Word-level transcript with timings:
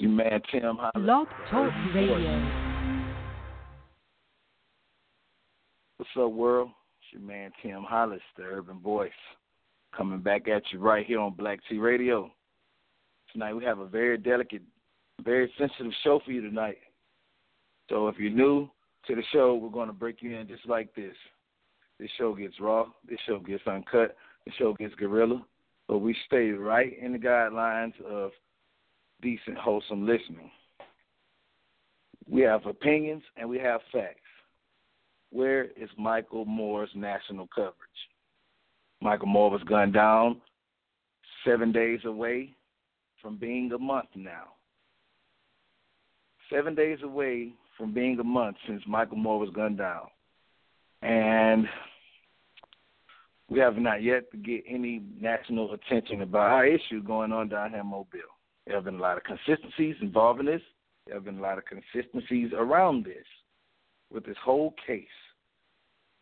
Your 0.00 0.12
man 0.12 0.40
Tim 0.50 0.78
Talk 1.50 1.72
Radio. 1.94 2.50
What's 5.98 6.10
up, 6.18 6.32
world? 6.32 6.70
It's 7.02 7.12
your 7.12 7.20
man 7.20 7.50
Tim 7.62 7.82
Hollis, 7.86 8.22
the 8.38 8.44
Urban 8.44 8.78
Voice, 8.78 9.10
coming 9.94 10.20
back 10.20 10.48
at 10.48 10.62
you 10.72 10.78
right 10.78 11.04
here 11.04 11.20
on 11.20 11.34
Black 11.34 11.60
T 11.68 11.76
Radio. 11.76 12.32
Tonight 13.30 13.52
we 13.52 13.62
have 13.64 13.80
a 13.80 13.86
very 13.86 14.16
delicate, 14.16 14.62
very 15.22 15.52
sensitive 15.58 15.92
show 16.02 16.18
for 16.24 16.32
you 16.32 16.40
tonight. 16.40 16.78
So 17.90 18.08
if 18.08 18.16
you're 18.18 18.30
new 18.30 18.70
to 19.06 19.14
the 19.14 19.22
show, 19.34 19.54
we're 19.54 19.68
going 19.68 19.88
to 19.88 19.92
break 19.92 20.22
you 20.22 20.34
in 20.34 20.48
just 20.48 20.66
like 20.66 20.94
this. 20.94 21.14
This 21.98 22.08
show 22.16 22.34
gets 22.34 22.58
raw. 22.58 22.86
This 23.06 23.18
show 23.26 23.38
gets 23.38 23.66
uncut. 23.66 24.16
This 24.46 24.54
show 24.54 24.72
gets 24.72 24.94
guerrilla. 24.94 25.44
But 25.88 25.98
we 25.98 26.16
stay 26.26 26.52
right 26.52 26.98
in 26.98 27.12
the 27.12 27.18
guidelines 27.18 28.00
of 28.00 28.30
decent, 29.22 29.58
wholesome 29.58 30.06
listening. 30.06 30.50
We 32.28 32.42
have 32.42 32.66
opinions 32.66 33.22
and 33.36 33.48
we 33.48 33.58
have 33.58 33.80
facts. 33.92 34.20
Where 35.30 35.64
is 35.64 35.88
Michael 35.96 36.44
Moore's 36.44 36.90
national 36.94 37.48
coverage? 37.54 37.74
Michael 39.00 39.28
Moore 39.28 39.50
was 39.50 39.62
gunned 39.62 39.94
down 39.94 40.40
seven 41.44 41.72
days 41.72 42.00
away 42.04 42.54
from 43.22 43.36
being 43.36 43.70
a 43.72 43.78
month 43.78 44.08
now. 44.14 44.44
Seven 46.52 46.74
days 46.74 46.98
away 47.02 47.52
from 47.76 47.94
being 47.94 48.18
a 48.18 48.24
month 48.24 48.56
since 48.66 48.82
Michael 48.86 49.16
Moore 49.16 49.38
was 49.38 49.50
gunned 49.50 49.78
down. 49.78 50.08
And 51.02 51.66
we 53.48 53.58
have 53.58 53.76
not 53.76 54.02
yet 54.02 54.30
to 54.32 54.36
get 54.36 54.64
any 54.68 55.02
national 55.20 55.72
attention 55.72 56.22
about 56.22 56.50
our 56.50 56.66
issue 56.66 57.02
going 57.02 57.32
on 57.32 57.48
down 57.48 57.70
here 57.70 57.80
in 57.80 57.86
Mobile. 57.86 58.20
There 58.70 58.76
have 58.76 58.84
been 58.84 59.00
a 59.00 59.02
lot 59.02 59.16
of 59.16 59.24
consistencies 59.24 59.96
involving 60.00 60.46
this. 60.46 60.62
There 61.04 61.16
have 61.16 61.24
been 61.24 61.38
a 61.38 61.42
lot 61.42 61.58
of 61.58 61.64
consistencies 61.64 62.52
around 62.56 63.04
this 63.04 63.26
with 64.12 64.24
this 64.24 64.36
whole 64.44 64.76
case. 64.86 65.08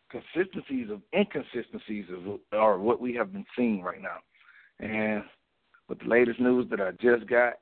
Consistencies 0.09 0.89
of 0.89 1.03
inconsistencies 1.15 2.05
are 2.51 2.79
what 2.79 2.99
we 2.99 3.13
have 3.13 3.31
been 3.31 3.45
seeing 3.55 3.83
right 3.83 4.01
now. 4.01 4.17
And 4.79 5.21
with 5.89 5.99
the 5.99 6.07
latest 6.07 6.39
news 6.39 6.65
that 6.71 6.81
I 6.81 6.89
just 6.93 7.29
got, 7.29 7.53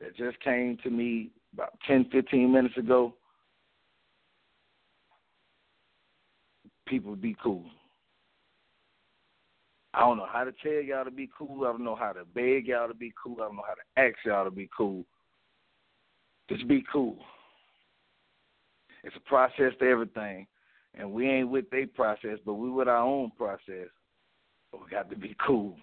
that 0.00 0.16
just 0.16 0.40
came 0.40 0.76
to 0.82 0.90
me 0.90 1.30
about 1.54 1.78
10, 1.86 2.06
15 2.10 2.52
minutes 2.52 2.76
ago, 2.78 3.14
people 6.88 7.14
be 7.14 7.36
cool. 7.40 7.64
I 9.92 10.00
don't 10.00 10.18
know 10.18 10.28
how 10.30 10.44
to 10.44 10.52
tell 10.62 10.72
y'all 10.72 11.04
to 11.04 11.10
be 11.10 11.28
cool. 11.36 11.64
I 11.64 11.72
don't 11.72 11.84
know 11.84 11.96
how 11.96 12.12
to 12.12 12.24
beg 12.24 12.68
y'all 12.68 12.88
to 12.88 12.94
be 12.94 13.12
cool. 13.20 13.36
I 13.40 13.46
don't 13.46 13.56
know 13.56 13.64
how 13.66 13.74
to 13.74 14.08
ask 14.08 14.16
y'all 14.24 14.44
to 14.44 14.50
be 14.50 14.68
cool. 14.76 15.04
Just 16.48 16.68
be 16.68 16.84
cool. 16.92 17.18
It's 19.02 19.16
a 19.16 19.28
process 19.28 19.72
to 19.80 19.88
everything. 19.88 20.46
And 20.94 21.12
we 21.12 21.28
ain't 21.28 21.48
with 21.48 21.70
their 21.70 21.86
process, 21.86 22.38
but 22.44 22.54
we 22.54 22.70
with 22.70 22.88
our 22.88 23.02
own 23.02 23.30
process. 23.36 23.88
But 24.70 24.82
we 24.84 24.90
got 24.90 25.10
to 25.10 25.16
be 25.16 25.34
cool 25.44 25.76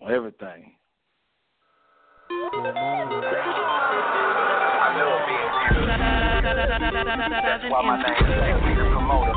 on 0.00 0.12
everything. 0.12 0.72
That's 7.42 7.64
why 7.70 7.82
my 7.84 8.02
name 8.02 8.14
is 8.16 8.76
the 8.76 8.81
Promoter. 9.02 9.34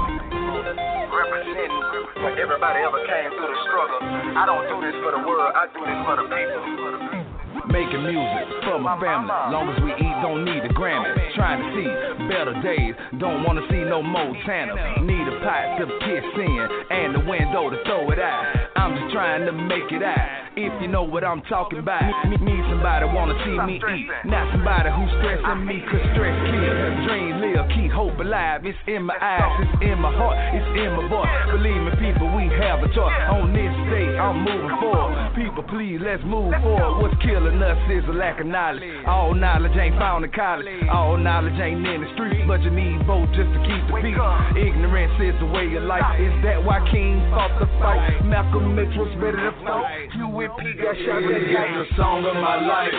Representing 1.10 1.74
for 2.22 2.30
everybody 2.38 2.86
ever 2.86 3.02
came 3.02 3.34
through 3.34 3.50
the 3.50 3.60
struggle. 3.66 3.98
I 4.38 4.46
don't 4.46 4.70
do 4.70 4.78
this 4.78 4.94
for 5.02 5.10
the 5.10 5.26
world, 5.26 5.58
I 5.58 5.66
do 5.74 5.82
this 5.82 6.00
for 6.06 6.16
the 6.22 6.30
people. 6.30 7.74
Making 7.74 8.06
music 8.06 8.46
for 8.62 8.78
my 8.78 8.94
family. 9.02 9.34
Long 9.50 9.66
as 9.74 9.82
we 9.82 9.90
eat, 9.98 10.18
don't 10.22 10.46
need 10.46 10.62
a 10.62 10.70
Grammy. 10.70 11.10
Trying 11.34 11.66
to 11.66 11.68
see 11.74 11.90
better 12.30 12.54
days. 12.62 12.94
Don't 13.18 13.42
wanna 13.42 13.66
see 13.74 13.82
no 13.82 14.06
more 14.06 14.38
Montana. 14.38 15.02
Need 15.02 15.34
a 15.34 15.42
pipe 15.42 15.82
to 15.82 15.86
kiss 16.06 16.26
in 16.38 16.68
and 16.94 17.16
the 17.16 17.26
window 17.26 17.74
to 17.74 17.82
throw 17.90 18.06
it 18.12 18.20
out. 18.20 18.65
I'm 18.76 18.92
just 18.92 19.14
trying 19.14 19.46
to 19.46 19.54
make 19.56 19.88
it 19.92 20.04
out. 20.04 20.52
If 20.56 20.72
you 20.82 20.88
know 20.88 21.04
what 21.04 21.24
I'm 21.24 21.42
talking 21.52 21.80
about, 21.80 22.00
need, 22.28 22.40
need 22.40 22.64
somebody 22.72 23.08
wanna 23.12 23.36
see 23.44 23.60
me 23.68 23.76
eat, 23.76 24.08
not 24.24 24.48
somebody 24.56 24.88
who's 24.88 25.12
stressing 25.20 25.68
me, 25.68 25.84
cause 25.84 26.00
stress 26.16 26.36
kill. 26.48 26.76
Dream 27.04 27.44
live, 27.44 27.68
keep 27.76 27.92
hope 27.92 28.16
alive. 28.20 28.64
It's 28.64 28.80
in 28.88 29.04
my 29.04 29.20
eyes, 29.20 29.68
it's 29.68 29.84
in 29.84 30.00
my 30.00 30.16
heart, 30.16 30.40
it's 30.56 30.68
in 30.80 30.96
my 30.96 31.08
voice. 31.12 31.28
Believe 31.52 31.82
me, 31.88 31.92
people, 32.00 32.32
we 32.32 32.48
have 32.56 32.80
a 32.84 32.88
choice. 32.96 33.16
On 33.36 33.52
this 33.52 33.76
day, 33.92 34.16
I'm 34.16 34.48
moving 34.48 34.76
forward. 34.80 35.36
People, 35.36 35.64
please, 35.68 36.00
let's 36.00 36.24
move 36.24 36.56
forward. 36.64 37.04
What's 37.04 37.20
killing 37.20 37.60
us 37.60 37.80
is 37.92 38.08
a 38.08 38.16
lack 38.16 38.40
of 38.40 38.48
knowledge. 38.48 38.84
All 39.08 39.36
knowledge 39.36 39.76
ain't 39.76 40.00
found 40.00 40.24
in 40.24 40.32
college. 40.32 40.68
All 40.88 41.20
knowledge 41.20 41.60
ain't 41.60 41.84
in 41.84 42.00
the 42.00 42.10
streets, 42.16 42.48
but 42.48 42.64
you 42.64 42.72
need 42.72 43.04
both 43.04 43.28
just 43.36 43.52
to 43.52 43.60
keep 43.68 43.84
the 43.92 44.00
peace. 44.00 44.16
Ignorance 44.56 45.20
is 45.20 45.36
the 45.44 45.52
way 45.52 45.68
of 45.76 45.84
life. 45.84 46.16
Is 46.16 46.32
that 46.48 46.64
why 46.64 46.80
King 46.88 47.20
fought 47.36 47.52
the 47.60 47.68
fight? 47.84 48.24
Malcolm 48.24 48.65
X 48.74 48.90
was 48.98 49.14
ready 49.22 49.38
to 49.38 49.54
fight. 49.62 50.10
You 50.18 50.28
with 50.28 50.52
P 50.58 50.74
got 50.74 50.98
shot 51.06 51.22
in 51.22 51.30
the 51.30 51.54
It's 51.54 51.90
the 51.90 51.96
song 51.96 52.26
of 52.26 52.34
my 52.34 52.58
life. 52.66 52.98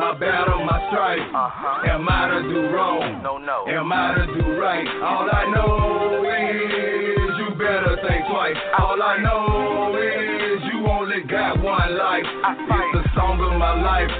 My 0.00 0.16
battle, 0.18 0.64
my 0.64 0.80
strife. 0.90 1.20
Uh-huh. 1.20 1.92
Am 1.92 2.08
I 2.08 2.34
to 2.34 2.40
do 2.48 2.74
wrong? 2.74 3.22
No, 3.22 3.38
no. 3.38 3.68
Am 3.68 3.92
I 3.92 4.16
to 4.16 4.26
do 4.26 4.58
right? 4.58 4.88
All 5.04 5.28
I 5.30 5.44
know 5.52 6.24
is 6.24 7.30
you 7.36 7.54
better 7.54 7.94
think 8.02 8.26
twice. 8.26 8.56
All 8.80 8.98
I 8.98 9.20
know 9.22 9.94
is 9.94 10.58
you 10.72 10.82
only 10.88 11.22
got 11.30 11.62
one 11.62 11.94
life. 11.94 12.26
It's 12.26 12.90
the 12.98 13.04
song 13.14 13.38
of 13.38 13.54
my 13.60 13.76
life. 13.78 14.10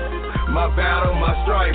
My 0.55 0.69
battle, 0.77 1.15
my 1.19 1.35
strife. 1.43 1.75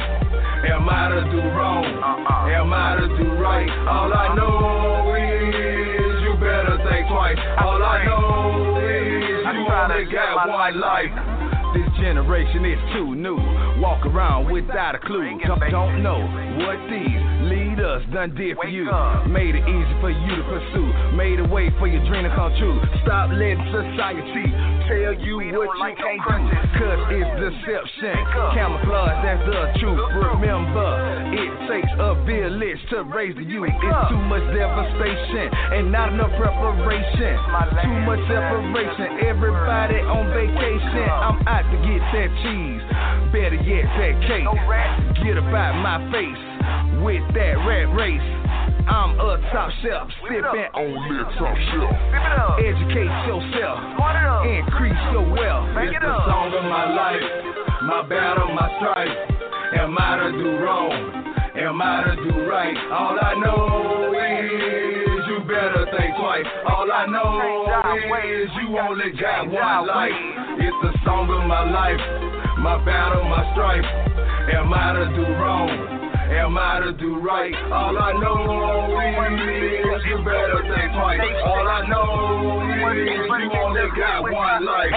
Am 0.70 0.88
I 0.88 1.10
to 1.10 1.22
do 1.34 1.42
wrong? 1.58 1.84
Uh-uh. 1.84 2.56
Am 2.56 2.72
I 2.72 2.96
to 3.04 3.08
do 3.20 3.36
right? 3.36 3.70
All 3.90 4.14
I 4.14 4.32
know 4.38 5.12
is 5.18 6.24
you 6.24 6.34
better 6.40 6.80
think 6.88 7.10
twice. 7.12 7.40
All 7.60 7.84
I 7.84 8.06
know 8.06 8.79
you 9.56 9.66
only 9.68 10.06
got 10.12 10.48
one 10.48 10.80
life. 10.80 11.12
This 11.74 11.86
generation 12.02 12.66
is 12.66 12.80
too 12.94 13.14
new. 13.16 13.38
Walk 13.78 14.06
around 14.06 14.52
without 14.52 14.96
a 14.96 15.00
clue. 15.00 15.40
Don't, 15.46 15.60
don't 15.70 16.02
know 16.02 16.18
what 16.66 16.82
these 16.90 17.22
leaders 17.46 18.02
done 18.12 18.34
did 18.34 18.58
for 18.58 18.68
you. 18.68 18.90
Made 19.30 19.54
it 19.54 19.66
easy 19.70 19.96
for 20.02 20.10
you 20.10 20.36
to 20.36 20.44
pursue. 20.50 20.90
Made 21.16 21.40
a 21.40 21.46
way 21.46 21.70
for 21.78 21.88
your 21.88 22.04
dream 22.10 22.24
to 22.24 22.34
come 22.34 22.54
true. 22.58 22.82
Stop 23.06 23.30
letting 23.30 23.62
society 23.70 24.50
tell 24.90 25.14
you 25.22 25.38
what 25.54 25.70
you 25.78 25.94
can't 26.02 26.22
do. 26.26 26.38
Cause 26.82 27.02
it's 27.14 27.32
deception. 27.38 28.18
Camouflage, 28.58 29.22
that's 29.22 29.46
the 29.46 29.62
truth. 29.78 30.02
Remember, 30.18 30.90
it 31.30 31.52
takes 31.70 31.94
a 32.02 32.18
village 32.26 32.82
to 32.90 33.06
raise 33.06 33.36
the 33.38 33.46
youth. 33.46 33.70
It's 33.70 34.10
too 34.10 34.24
much 34.26 34.44
devastation 34.50 35.54
and 35.78 35.92
not 35.92 36.14
enough 36.14 36.34
preparation. 36.42 37.38
Too 37.86 37.98
much 38.10 38.22
separation. 38.26 39.30
Everybody 39.30 40.02
on 40.10 40.34
vacation. 40.34 41.06
I'm 41.06 41.38
out 41.46 41.70
to 41.70 41.78
get 41.86 42.02
that 42.10 42.30
cheese. 42.42 42.82
Better 43.30 43.62
yet, 43.62 43.86
that 44.02 44.16
cake. 44.26 44.50
Get 45.22 45.38
about 45.38 45.78
my 45.86 46.02
face 46.10 46.42
with 47.06 47.22
that 47.38 47.62
rat 47.62 47.94
race. 47.94 48.39
I'm 48.90 49.20
a 49.22 49.38
top 49.54 49.70
shelf, 49.86 50.10
sipping 50.26 50.42
on 50.42 50.90
the 51.14 51.22
top 51.38 51.54
shelf. 51.70 51.94
Educate 52.58 53.14
yourself, 53.30 53.78
increase 54.50 54.98
your 55.14 55.30
wealth. 55.30 55.70
It's 55.78 55.94
the 55.94 56.16
song 56.26 56.50
of 56.58 56.66
my 56.66 56.90
life, 56.90 57.22
my 57.86 58.02
battle, 58.10 58.50
my 58.50 58.66
strife. 58.82 59.14
Am 59.78 59.94
I 59.94 60.18
to 60.18 60.32
do 60.34 60.58
wrong? 60.58 60.92
Am 61.54 61.82
I 61.82 62.04
to 62.04 62.16
do 62.18 62.50
right? 62.50 62.74
All 62.90 63.14
I 63.22 63.38
know 63.38 64.10
is 64.18 65.22
you 65.30 65.40
better 65.46 65.86
think 65.94 66.18
twice. 66.18 66.50
All 66.66 66.92
I 66.92 67.06
know 67.06 67.38
is 68.26 68.50
you 68.66 68.80
only 68.80 69.12
got 69.22 69.46
one 69.46 69.86
life. 69.86 70.18
It's 70.58 70.78
the 70.82 70.98
song 71.06 71.30
of 71.30 71.46
my 71.46 71.70
life, 71.70 72.02
my 72.58 72.84
battle, 72.84 73.24
my 73.30 73.54
strife. 73.54 73.86
Am 74.56 74.74
I 74.74 74.94
to 74.94 75.06
do 75.16 75.22
wrong? 75.38 75.99
Am 76.30 76.58
I 76.58 76.80
to 76.86 76.94
do 76.94 77.18
right? 77.20 77.54
All 77.74 77.98
I 77.98 78.14
know 78.14 78.94
is 79.02 80.06
you 80.06 80.18
better 80.22 80.62
think 80.62 80.94
twice. 80.94 81.20
All 81.42 81.68
I 81.68 81.82
know 81.90 82.62
is 82.86 83.26
you 83.26 83.50
only 83.50 83.90
got 83.98 84.22
one 84.22 84.66
life. 84.66 84.94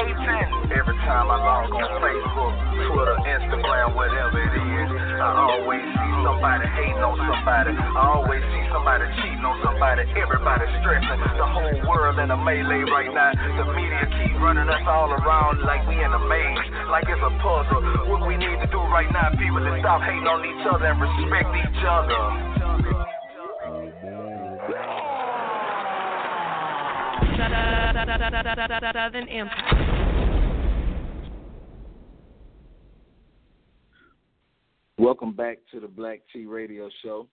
Every 0.76 0.96
time 1.08 1.32
I 1.32 1.36
log 1.40 1.72
on 1.72 1.88
Facebook, 2.04 2.52
Twitter, 2.84 3.16
Instagram, 3.32 3.96
whatever 3.96 4.44
it 4.44 4.52
is, 4.60 5.11
I 5.22 5.54
always 5.54 5.82
see 5.86 6.12
somebody 6.26 6.66
hating 6.74 6.98
on 6.98 7.14
somebody. 7.14 7.70
I 7.78 8.02
always 8.18 8.42
see 8.42 8.64
somebody 8.74 9.06
cheating 9.22 9.46
on 9.46 9.54
somebody. 9.62 10.02
Everybody 10.18 10.66
stressing. 10.82 11.20
The 11.38 11.46
whole 11.46 11.78
world 11.86 12.18
in 12.18 12.30
a 12.30 12.38
melee 12.38 12.82
right 12.90 13.12
now. 13.14 13.30
The 13.30 13.70
media 13.70 14.02
keep 14.18 14.34
running 14.42 14.66
us 14.66 14.82
all 14.90 15.14
around 15.14 15.62
like 15.62 15.86
we 15.86 15.94
in 16.02 16.10
a 16.10 16.22
maze, 16.26 16.66
like 16.90 17.06
it's 17.06 17.22
a 17.22 17.32
puzzle. 17.38 18.10
What 18.10 18.26
we 18.26 18.34
need 18.34 18.58
to 18.58 18.68
do 18.68 18.82
right 18.90 19.10
now, 19.14 19.30
people, 19.38 19.62
is 19.62 19.78
stop 19.78 20.02
hating 20.02 20.26
on 20.26 20.42
each 20.42 20.66
other 20.66 20.90
and 20.90 20.98
respect 20.98 21.50
each 21.54 21.82
other. 21.86 22.52
Southern 29.12 29.28
Empire. 29.28 29.81
Welcome 35.02 35.32
back 35.32 35.58
to 35.72 35.80
the 35.80 35.88
Black 35.88 36.20
Tea 36.32 36.46
Radio 36.46 36.88
Show. 37.02 37.26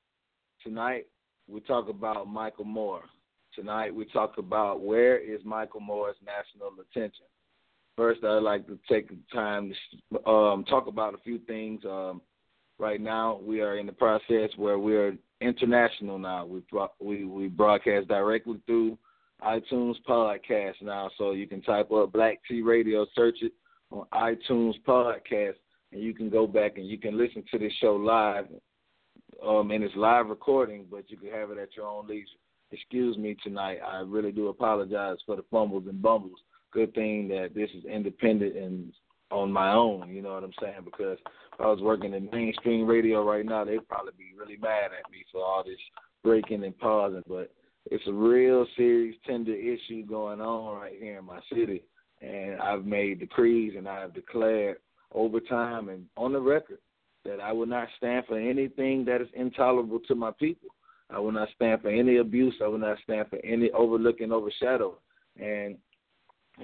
Tonight 0.64 1.06
we 1.48 1.60
talk 1.60 1.88
about 1.88 2.28
Michael 2.28 2.66
Moore. 2.66 3.04
Tonight 3.54 3.94
we 3.94 4.06
talk 4.06 4.40
about 4.40 4.82
where 4.82 5.20
is 5.20 5.40
Michael 5.46 5.80
Moore's 5.80 6.16
national 6.26 6.72
attention. 6.82 7.28
First, 7.96 8.24
I'd 8.24 8.40
like 8.40 8.66
to 8.66 8.80
take 8.90 9.10
the 9.10 9.18
time 9.32 9.72
to 10.12 10.28
um, 10.28 10.64
talk 10.64 10.88
about 10.88 11.14
a 11.14 11.20
few 11.20 11.38
things. 11.46 11.82
Um, 11.86 12.24
right 12.80 13.00
now, 13.00 13.40
we 13.44 13.62
are 13.62 13.78
in 13.78 13.86
the 13.86 13.92
process 13.92 14.50
where 14.56 14.80
we 14.80 14.96
are 14.96 15.16
international 15.40 16.18
now. 16.18 16.48
We 16.48 16.64
we 17.00 17.26
we 17.26 17.50
broadcast 17.50 18.08
directly 18.08 18.60
through 18.66 18.98
iTunes 19.44 19.98
podcast 20.10 20.82
now, 20.82 21.12
so 21.20 21.34
you 21.34 21.46
can 21.46 21.62
type 21.62 21.92
up 21.92 22.14
Black 22.14 22.40
Tea 22.48 22.64
Radio, 22.64 23.06
search 23.14 23.38
it 23.44 23.54
on 23.92 24.08
iTunes 24.12 24.74
podcast, 24.88 25.54
and 25.92 26.02
you 26.02 26.14
can 26.14 26.30
go 26.30 26.48
back 26.48 26.78
and 26.78 26.88
you 26.88 26.98
can 26.98 27.18
listen 27.18 27.44
to 27.52 27.60
this 27.60 27.74
show 27.82 27.96
live. 27.96 28.46
Um, 29.46 29.72
and 29.72 29.84
it's 29.84 29.96
live 29.96 30.28
recording, 30.28 30.86
but 30.90 31.10
you 31.10 31.18
can 31.18 31.32
have 31.32 31.52
it 31.52 31.58
at 31.58 31.76
your 31.76 31.88
own 31.88 32.08
leisure. 32.08 32.26
Excuse 32.72 33.18
me 33.18 33.36
tonight. 33.44 33.80
I 33.86 34.00
really 34.00 34.32
do 34.32 34.50
apologize 34.50 35.18
for 35.26 35.36
the 35.36 35.46
fumbles 35.50 35.86
and 35.88 36.02
bumbles. 36.02 36.40
Good 36.72 36.94
thing 36.94 37.28
that 37.30 37.50
this 37.56 37.70
is 37.76 37.86
independent 37.86 38.56
and 38.56 38.92
on 39.32 39.52
my 39.52 39.74
own. 39.74 40.10
You 40.14 40.22
know 40.22 40.34
what 40.34 40.44
I'm 40.44 40.54
saying? 40.62 40.82
Because 40.84 41.18
if 41.54 41.60
I 41.60 41.68
was 41.68 41.82
working 41.82 42.14
in 42.14 42.30
mainstream 42.32 42.86
radio 42.86 43.24
right 43.24 43.46
now, 43.46 43.64
they'd 43.64 43.88
probably 43.88 44.14
be 44.18 44.38
really 44.38 44.58
mad 44.58 44.86
at 44.86 45.12
me 45.12 45.26
for 45.32 45.44
all 45.44 45.64
this 45.64 45.80
breaking 46.24 46.64
and 46.64 46.78
pausing. 46.78 47.24
But 47.28 47.52
it's 47.86 48.08
a 48.08 48.14
real 48.14 48.66
serious, 48.76 49.16
tender 49.26 49.54
issue 49.54 50.06
going 50.06 50.42
on 50.42 50.78
right 50.78 50.94
here 51.00 51.20
in 51.20 51.26
my 51.26 51.40
city, 51.52 51.84
and 52.22 52.60
I've 52.60 52.86
made 52.86 53.20
decrees 53.20 53.74
and 53.78 53.88
I 53.88 54.02
have 54.02 54.14
declared 54.14 54.78
over 55.14 55.40
time 55.40 55.90
and 55.90 56.06
on 56.18 56.34
the 56.34 56.42
record 56.42 56.80
that 57.26 57.40
I 57.40 57.52
will 57.52 57.66
not 57.66 57.88
stand 57.98 58.26
for 58.28 58.40
anything 58.40 59.06
that 59.06 59.22
is 59.22 59.28
intolerable 59.34 60.00
to 60.08 60.16
my 60.16 60.32
people. 60.40 60.70
I 61.10 61.20
will 61.20 61.32
not 61.32 61.50
stand 61.56 61.82
for 61.82 61.90
any 61.90 62.18
abuse. 62.18 62.56
I 62.64 62.68
will 62.68 62.78
not 62.78 62.98
stand 63.04 63.28
for 63.30 63.40
any 63.44 63.72
overlooking, 63.72 64.32
overshadowing. 64.32 64.96
And 65.42 65.78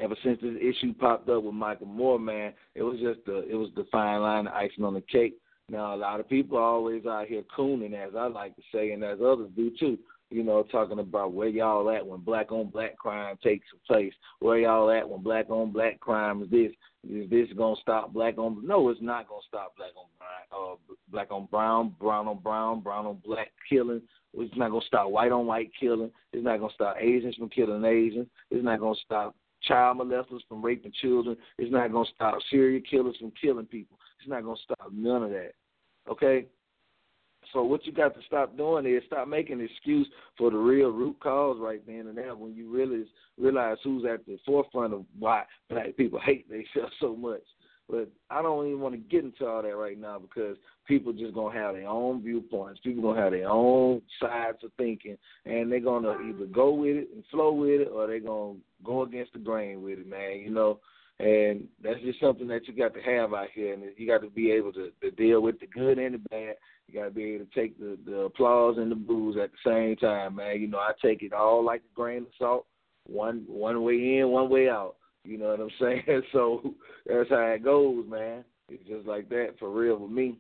ever 0.01 0.15
since 0.23 0.39
this 0.41 0.55
issue 0.61 0.93
popped 0.93 1.29
up 1.29 1.43
with 1.43 1.53
Michael 1.53 1.87
Moore, 1.87 2.19
man, 2.19 2.53
it 2.75 2.83
was 2.83 2.99
just 2.99 3.25
the 3.25 3.47
it 3.49 3.55
was 3.55 3.69
the 3.75 3.85
fine 3.91 4.21
line, 4.21 4.45
the 4.45 4.55
icing 4.55 4.83
on 4.83 4.93
the 4.93 5.01
cake. 5.01 5.37
Now 5.69 5.95
a 5.95 5.97
lot 5.97 6.19
of 6.19 6.29
people 6.29 6.57
are 6.57 6.63
always 6.63 7.05
out 7.05 7.27
here 7.27 7.43
cooning, 7.57 7.95
as 7.95 8.13
I 8.15 8.27
like 8.27 8.55
to 8.55 8.61
say, 8.71 8.91
and 8.91 9.03
as 9.03 9.19
others 9.19 9.49
do 9.55 9.71
too 9.79 9.97
you 10.29 10.43
know, 10.43 10.63
talking 10.63 10.99
about 10.99 11.33
where 11.33 11.47
y'all 11.47 11.89
at 11.89 12.05
when 12.05 12.19
black 12.19 12.51
on 12.51 12.69
black 12.69 12.97
crime 12.97 13.37
takes 13.43 13.67
place. 13.87 14.13
Where 14.39 14.59
y'all 14.59 14.89
at 14.89 15.07
when 15.07 15.21
black 15.21 15.49
on 15.49 15.71
black 15.71 15.99
crime 15.99 16.43
is 16.43 16.49
this? 16.49 16.71
Is 17.09 17.29
this 17.29 17.47
gonna 17.55 17.75
stop 17.81 18.13
black 18.13 18.37
on? 18.37 18.65
No, 18.65 18.89
it's 18.89 19.01
not 19.01 19.27
gonna 19.29 19.41
stop 19.47 19.75
black 19.77 19.91
on 19.95 20.07
brown, 20.17 20.73
uh, 20.73 20.93
black 21.09 21.31
on 21.31 21.47
brown, 21.51 21.95
brown 21.99 22.27
on 22.27 22.39
brown, 22.39 22.81
brown 22.81 23.05
on 23.05 23.21
black 23.23 23.51
killing. 23.69 24.01
It's 24.37 24.55
not 24.57 24.71
gonna 24.71 24.85
stop 24.85 25.09
white 25.09 25.31
on 25.31 25.45
white 25.45 25.71
killing. 25.79 26.11
It's 26.33 26.43
not 26.43 26.59
gonna 26.59 26.73
stop 26.73 26.97
Asians 26.99 27.35
from 27.35 27.49
killing 27.49 27.85
Asians. 27.85 28.27
It's 28.49 28.65
not 28.65 28.79
gonna 28.79 28.95
stop 29.05 29.35
child 29.61 29.97
molesters 29.97 30.41
from 30.49 30.63
raping 30.63 30.93
children. 31.01 31.37
It's 31.57 31.71
not 31.71 31.91
gonna 31.91 32.09
stop 32.13 32.39
serial 32.49 32.81
killers 32.89 33.15
from 33.17 33.31
killing 33.39 33.65
people. 33.65 33.97
It's 34.19 34.29
not 34.29 34.43
gonna 34.43 34.57
stop 34.63 34.91
none 34.91 35.23
of 35.23 35.29
that. 35.29 35.51
Okay, 36.09 36.47
so 37.53 37.63
what 37.63 37.85
you 37.85 37.91
got 37.91 38.13
to 38.15 38.21
stop 38.25 38.55
doing 38.57 38.85
is 38.85 39.03
stop 39.07 39.27
making 39.27 39.61
excuse 39.61 40.07
for 40.37 40.51
the 40.51 40.57
real 40.57 40.89
root 40.89 41.17
cause 41.19 41.57
right 41.59 41.85
then 41.85 42.07
and 42.07 42.17
there 42.17 42.35
when 42.35 42.53
you 42.55 42.69
really 42.69 43.05
realize 43.37 43.77
who's 43.83 44.05
at 44.05 44.25
the 44.25 44.37
forefront 44.45 44.93
of 44.93 45.05
why 45.19 45.43
black 45.69 45.95
people 45.97 46.19
hate 46.19 46.47
themselves 46.49 46.93
so 46.99 47.15
much. 47.15 47.43
But 47.87 48.09
I 48.31 48.41
don't 48.41 48.65
even 48.65 48.79
want 48.79 48.95
to 48.95 48.99
get 48.99 49.23
into 49.23 49.45
all 49.45 49.61
that 49.61 49.75
right 49.75 49.99
now 49.99 50.17
because 50.17 50.57
people 50.87 51.13
just 51.13 51.35
gonna 51.35 51.55
have 51.55 51.75
their 51.75 51.87
own 51.87 52.23
viewpoints. 52.23 52.79
People 52.83 53.03
gonna 53.03 53.21
have 53.21 53.31
their 53.31 53.47
own 53.47 54.01
sides 54.19 54.57
of 54.63 54.71
thinking, 54.75 55.17
and 55.45 55.71
they're 55.71 55.79
gonna 55.79 56.17
either 56.27 56.47
go 56.47 56.73
with 56.73 56.95
it 56.95 57.09
and 57.13 57.23
flow 57.29 57.53
with 57.53 57.81
it, 57.81 57.89
or 57.93 58.07
they're 58.07 58.19
gonna 58.19 58.57
go 58.83 59.03
against 59.03 59.33
the 59.33 59.39
grain 59.39 59.83
with 59.83 59.99
it, 59.99 60.07
man. 60.07 60.39
You 60.39 60.49
know, 60.49 60.79
and 61.19 61.67
that's 61.81 62.01
just 62.01 62.19
something 62.19 62.47
that 62.47 62.67
you 62.67 62.75
got 62.75 62.93
to 62.93 63.01
have 63.01 63.33
out 63.33 63.47
here, 63.53 63.73
and 63.73 63.83
you 63.97 64.07
got 64.07 64.21
to 64.21 64.29
be 64.29 64.51
able 64.51 64.73
to, 64.73 64.89
to 65.01 65.11
deal 65.11 65.41
with 65.41 65.59
the 65.59 65.67
good 65.67 65.97
and 65.97 66.15
the 66.15 66.19
bad. 66.29 66.55
You 66.87 66.99
got 66.99 67.05
to 67.05 67.11
be 67.11 67.23
able 67.23 67.45
to 67.45 67.59
take 67.59 67.79
the, 67.79 67.97
the 68.05 68.21
applause 68.21 68.77
and 68.77 68.91
the 68.91 68.95
booze 68.95 69.37
at 69.41 69.51
the 69.51 69.69
same 69.69 69.95
time, 69.95 70.35
man. 70.35 70.61
You 70.61 70.67
know, 70.67 70.77
I 70.77 70.91
take 71.01 71.23
it 71.23 71.33
all 71.33 71.63
like 71.63 71.81
a 71.81 71.95
grain 71.95 72.19
of 72.23 72.27
salt, 72.37 72.65
one 73.07 73.43
one 73.47 73.83
way 73.83 74.17
in, 74.17 74.29
one 74.29 74.49
way 74.49 74.69
out. 74.69 74.95
You 75.23 75.37
know 75.37 75.47
what 75.47 75.59
I'm 75.59 75.69
saying? 75.79 76.21
So 76.31 76.75
that's 77.05 77.29
how 77.29 77.47
it 77.47 77.63
goes, 77.63 78.05
man. 78.07 78.43
It's 78.69 78.87
just 78.87 79.07
like 79.07 79.29
that 79.29 79.55
for 79.59 79.69
real 79.69 79.97
with 79.97 80.11
me. 80.11 80.37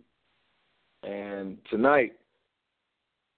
And 1.03 1.57
tonight, 1.69 2.13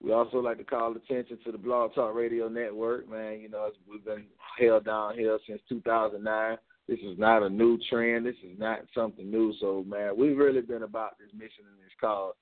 we 0.02 0.12
also 0.12 0.38
like 0.38 0.58
to 0.58 0.64
call 0.64 0.94
attention 0.94 1.38
to 1.44 1.52
the 1.52 1.58
Blog 1.58 1.94
Talk 1.94 2.14
Radio 2.14 2.48
Network, 2.48 3.10
man. 3.10 3.40
You 3.40 3.48
know, 3.48 3.70
we've 3.90 4.04
been 4.04 4.24
held 4.58 4.84
down 4.84 5.14
here 5.14 5.38
since 5.46 5.60
2009. 5.68 6.56
This 6.88 7.00
is 7.00 7.18
not 7.18 7.42
a 7.42 7.48
new 7.48 7.78
trend. 7.90 8.24
This 8.24 8.36
is 8.42 8.58
not 8.58 8.80
something 8.94 9.30
new. 9.30 9.52
So, 9.60 9.84
man, 9.86 10.16
we've 10.16 10.38
really 10.38 10.62
been 10.62 10.84
about 10.84 11.18
this 11.18 11.28
mission 11.34 11.64
and 11.68 11.78
this 11.84 11.92
cause. 12.00 12.34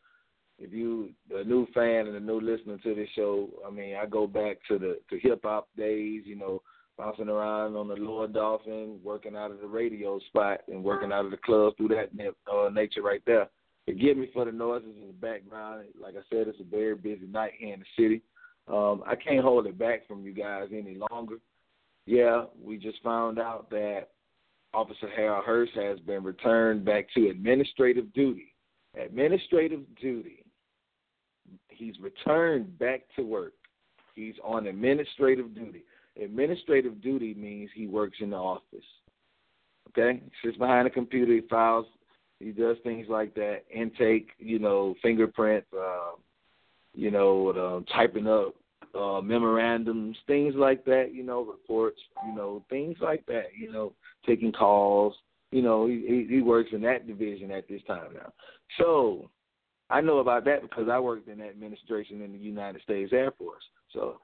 If 0.59 0.73
you 0.73 1.11
a 1.35 1.45
new 1.45 1.67
fan 1.75 2.07
and 2.07 2.17
a 2.17 2.21
new 2.21 2.41
listener 2.41 2.79
to 2.79 2.95
this 2.95 3.09
show, 3.15 3.49
I 3.67 3.71
mean, 3.71 3.97
I 3.97 4.07
go 4.07 4.27
back 4.27 4.59
to 4.69 4.79
the 4.79 4.99
to 5.11 5.19
hip 5.19 5.41
hop 5.45 5.69
days. 5.77 6.23
You 6.25 6.37
know, 6.37 6.63
bouncing 6.97 7.29
around 7.29 7.77
on 7.77 7.89
the 7.89 7.95
Lower 7.95 8.27
Dauphin, 8.27 8.99
working 9.05 9.37
out 9.37 9.51
of 9.51 9.61
the 9.61 9.67
radio 9.67 10.19
spot, 10.29 10.61
and 10.69 10.83
working 10.83 11.13
out 11.13 11.25
of 11.25 11.31
the 11.31 11.37
club 11.37 11.77
through 11.77 11.89
that 11.89 12.11
uh, 12.53 12.71
nature 12.71 13.03
right 13.03 13.23
there. 13.27 13.49
Forgive 13.85 14.17
me 14.17 14.29
for 14.33 14.45
the 14.45 14.53
noises 14.53 14.97
in 15.01 15.07
the 15.07 15.13
background. 15.13 15.85
Like 16.01 16.15
I 16.15 16.23
said, 16.31 16.49
it's 16.49 16.61
a 16.61 16.65
very 16.65 16.97
busy 16.97 17.27
night 17.27 17.53
here 17.59 17.75
in 17.75 17.81
the 17.81 18.03
city. 18.03 18.23
Um, 18.67 19.03
I 19.07 19.15
can't 19.15 19.45
hold 19.45 19.67
it 19.67 19.79
back 19.79 20.09
from 20.09 20.25
you 20.25 20.33
guys 20.33 20.69
any 20.73 20.97
longer. 21.11 21.37
Yeah, 22.05 22.45
we 22.61 22.79
just 22.79 23.01
found 23.03 23.39
out 23.39 23.71
that 23.71 24.09
Officer 24.75 25.09
Harold 25.15 25.45
Hurst 25.45 25.73
has 25.75 26.01
been 26.01 26.25
returned 26.25 26.85
back 26.85 27.07
to 27.15 27.29
administrative 27.29 28.13
duty. 28.13 28.55
Administrative 29.01 29.83
duty. 30.01 30.45
He's 31.69 31.95
returned 32.01 32.79
back 32.79 33.03
to 33.17 33.23
work. 33.23 33.53
He's 34.15 34.35
on 34.43 34.67
administrative 34.67 35.55
duty. 35.55 35.85
Administrative 36.21 37.03
duty 37.03 37.35
means 37.35 37.71
he 37.75 37.87
works 37.87 38.19
in 38.21 38.31
the 38.31 38.37
office. 38.37 38.85
Okay? 39.91 40.23
He 40.25 40.49
sits 40.49 40.59
behind 40.59 40.87
a 40.87 40.91
computer, 40.91 41.33
he 41.33 41.43
files, 41.49 41.87
he 42.41 42.51
does 42.51 42.77
things 42.83 43.07
like 43.09 43.35
that, 43.35 43.63
intake, 43.75 44.29
you 44.39 44.59
know, 44.59 44.95
fingerprints, 45.03 45.69
uh, 45.79 46.13
you 46.95 47.11
know, 47.11 47.49
uh, 47.89 47.93
typing 47.93 48.27
up 48.27 48.55
uh, 48.95 49.21
memorandums, 49.21 50.17
things 50.27 50.55
like 50.57 50.85
that, 50.85 51.11
you 51.13 51.23
know, 51.23 51.45
reports, 51.45 52.01
you 52.27 52.35
know, 52.35 52.65
things 52.71 52.97
like 53.01 53.25
that, 53.27 53.47
you 53.59 53.71
know, 53.71 53.93
taking 54.27 54.53
calls. 54.53 55.15
You 55.53 55.63
know, 55.63 55.87
he, 55.87 56.27
he 56.29 56.43
works 56.43 56.71
in 56.73 56.83
that 56.83 57.07
division 57.07 57.51
at 57.51 57.69
this 57.69 57.83
time 57.87 58.15
now. 58.15 58.33
So 58.79 59.31
I 59.89 60.01
know 60.01 60.19
about 60.19 60.45
that 60.47 60.63
because 60.63 60.89
I 60.91 60.99
worked 60.99 61.29
in 61.29 61.41
administration 61.41 62.23
in 62.23 62.33
the 62.33 62.39
United 62.39 62.83
States 62.83 63.13
Air 63.13 63.31
Force. 63.39 63.63
So, 63.93 64.21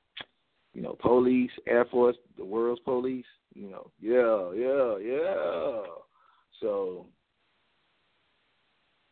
you 0.75 0.83
know, 0.83 0.97
police, 1.01 1.51
Air 1.69 1.85
Force, 1.85 2.17
the 2.37 2.45
world's 2.45 2.81
police, 2.81 3.25
you 3.55 3.71
know, 3.71 3.91
yeah, 4.01 4.51
yeah, 4.59 4.97
yeah. 4.99 5.83
So 6.61 7.07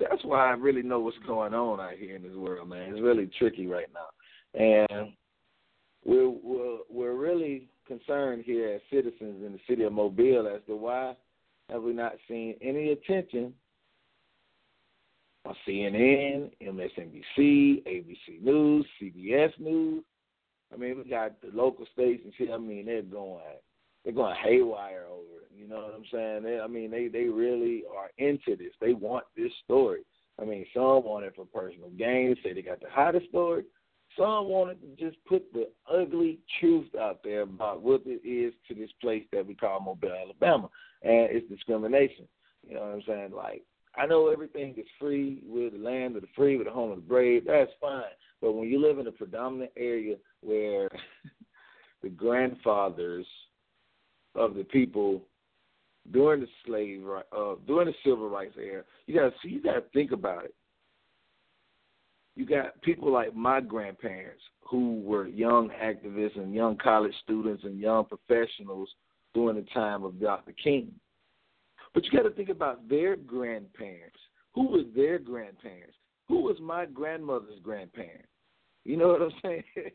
that's 0.01 0.25
why 0.25 0.49
I 0.49 0.53
really 0.53 0.83
know 0.83 1.01
what's 1.01 1.19
going 1.27 1.55
on 1.55 1.81
out 1.81 1.99
here 1.99 2.17
in 2.17 2.23
this 2.23 2.35
world, 2.35 2.69
man. 2.69 2.93
It's 2.93 3.03
really 3.03 3.31
tricky 3.39 3.67
right 3.67 3.89
now. 3.93 4.61
And 4.61 5.13
we're 6.05 6.31
we're, 6.31 6.79
we're 6.89 7.15
really 7.15 7.69
concerned 7.87 8.45
here 8.45 8.75
as 8.75 8.81
citizens 8.91 9.45
in 9.45 9.53
the 9.53 9.61
city 9.69 9.83
of 9.85 9.93
Mobile 9.93 10.49
as 10.49 10.63
to 10.67 10.77
why 10.77 11.15
have 11.69 11.83
we 11.83 11.93
not 11.93 12.15
seen 12.29 12.57
any 12.61 12.91
attention 12.91 13.53
on 15.45 15.55
CNN, 15.67 16.51
MSNBC, 16.63 17.85
ABC 17.87 18.43
News, 18.43 18.87
CBS 19.01 19.59
News. 19.59 20.05
I 20.73 20.77
mean, 20.77 20.99
we 20.99 21.11
got 21.11 21.41
the 21.41 21.49
local 21.53 21.87
stations 21.93 22.35
here. 22.37 22.55
I 22.55 22.59
mean, 22.59 22.87
they're 22.87 23.03
going 23.03 23.43
they're 24.05 24.15
going 24.15 24.37
haywire 24.43 25.07
over 25.11 25.43
it. 25.43 25.51
You 25.55 25.69
know 25.69 25.77
what 25.77 25.95
I'm 25.95 26.05
saying? 26.13 26.43
They, 26.43 26.61
I 26.61 26.67
mean, 26.67 26.91
they 26.91 27.09
they 27.09 27.25
really 27.25 27.85
are 27.97 28.11
into 28.19 28.57
this. 28.57 28.73
They 28.81 28.93
want 28.93 29.25
this 29.37 29.53
story. 29.65 30.01
I 30.41 30.45
mean, 30.45 30.65
some 30.73 31.05
want 31.05 31.25
it 31.25 31.35
for 31.37 31.45
personal 31.45 31.91
gain. 31.91 32.37
Say 32.43 32.53
they 32.53 32.63
got 32.63 32.81
the 32.81 32.89
hottest 32.91 33.29
story. 33.29 33.65
Some 34.17 34.49
wanted 34.49 34.79
to 34.81 35.05
just 35.05 35.23
put 35.27 35.53
the 35.53 35.69
ugly 35.91 36.41
truth 36.59 36.89
out 37.01 37.21
there 37.23 37.43
about 37.43 37.83
what 37.83 38.03
it 38.07 38.27
is 38.27 38.53
to 38.69 38.75
this 38.75 38.91
place 39.01 39.25
that 39.33 39.47
we 39.47 39.55
call 39.55 39.81
Mobile, 39.81 40.11
Alabama, 40.11 40.69
and 41.03 41.29
it's 41.31 41.49
discrimination. 41.49 42.27
You 42.67 42.75
know 42.75 42.81
what 42.81 42.95
I'm 42.95 43.03
saying? 43.07 43.33
Like, 43.33 43.63
I 43.97 44.07
know 44.07 44.29
everything 44.29 44.75
is 44.77 44.87
free. 44.99 45.43
with 45.47 45.73
the 45.73 45.79
land 45.79 46.17
of 46.17 46.23
the 46.23 46.29
free, 46.37 46.57
with 46.57 46.67
the 46.67 46.73
home 46.73 46.91
of 46.91 46.97
the 46.97 47.03
brave. 47.03 47.45
That's 47.47 47.71
fine. 47.81 48.05
But 48.41 48.53
when 48.53 48.69
you 48.69 48.81
live 48.81 48.99
in 48.99 49.07
a 49.07 49.13
predominant 49.13 49.73
area 49.77 50.17
where 50.41 50.89
the 52.03 52.09
grandfathers 52.09 53.27
of 54.35 54.55
the 54.55 54.65
people 54.65 55.23
during 56.13 56.41
the 56.41 56.49
slave 56.65 57.05
uh, 57.37 57.55
during 57.67 57.87
the 57.89 57.95
civil 58.05 58.29
rights 58.31 58.55
era, 58.59 58.83
you 59.07 59.15
gotta 59.15 59.33
see, 59.43 59.51
you 59.51 59.63
gotta 59.63 59.83
think 59.93 60.13
about 60.13 60.45
it. 60.45 60.55
you 62.37 62.47
got 62.47 62.81
people 62.83 63.13
like 63.13 63.35
my 63.35 63.61
grandparents 63.61 64.43
who 64.63 65.01
were 65.03 65.27
young 65.27 65.69
activists 65.83 66.39
and 66.39 66.55
young 66.55 66.77
college 66.79 67.13
students 67.23 67.65
and 67.65 67.79
young 67.79 68.05
professionals 68.05 68.89
during 69.35 69.57
the 69.57 69.67
time 69.75 70.05
of 70.05 70.21
Dr. 70.21 70.53
King. 70.53 70.93
But 71.95 72.05
you 72.05 72.11
got 72.13 72.29
to 72.29 72.35
think 72.35 72.49
about 72.49 72.89
their 72.89 73.17
grandparents. 73.17 74.19
Who 74.55 74.69
was 74.69 74.87
their 74.95 75.19
grandparents? 75.19 75.97
Who 76.29 76.43
was 76.43 76.57
my 76.61 76.87
grandmother's 76.87 77.59
grandparent? 77.63 78.27
You 78.85 78.97
know 78.97 79.09
what 79.09 79.23
I'm 79.23 79.33
saying? 79.43 79.65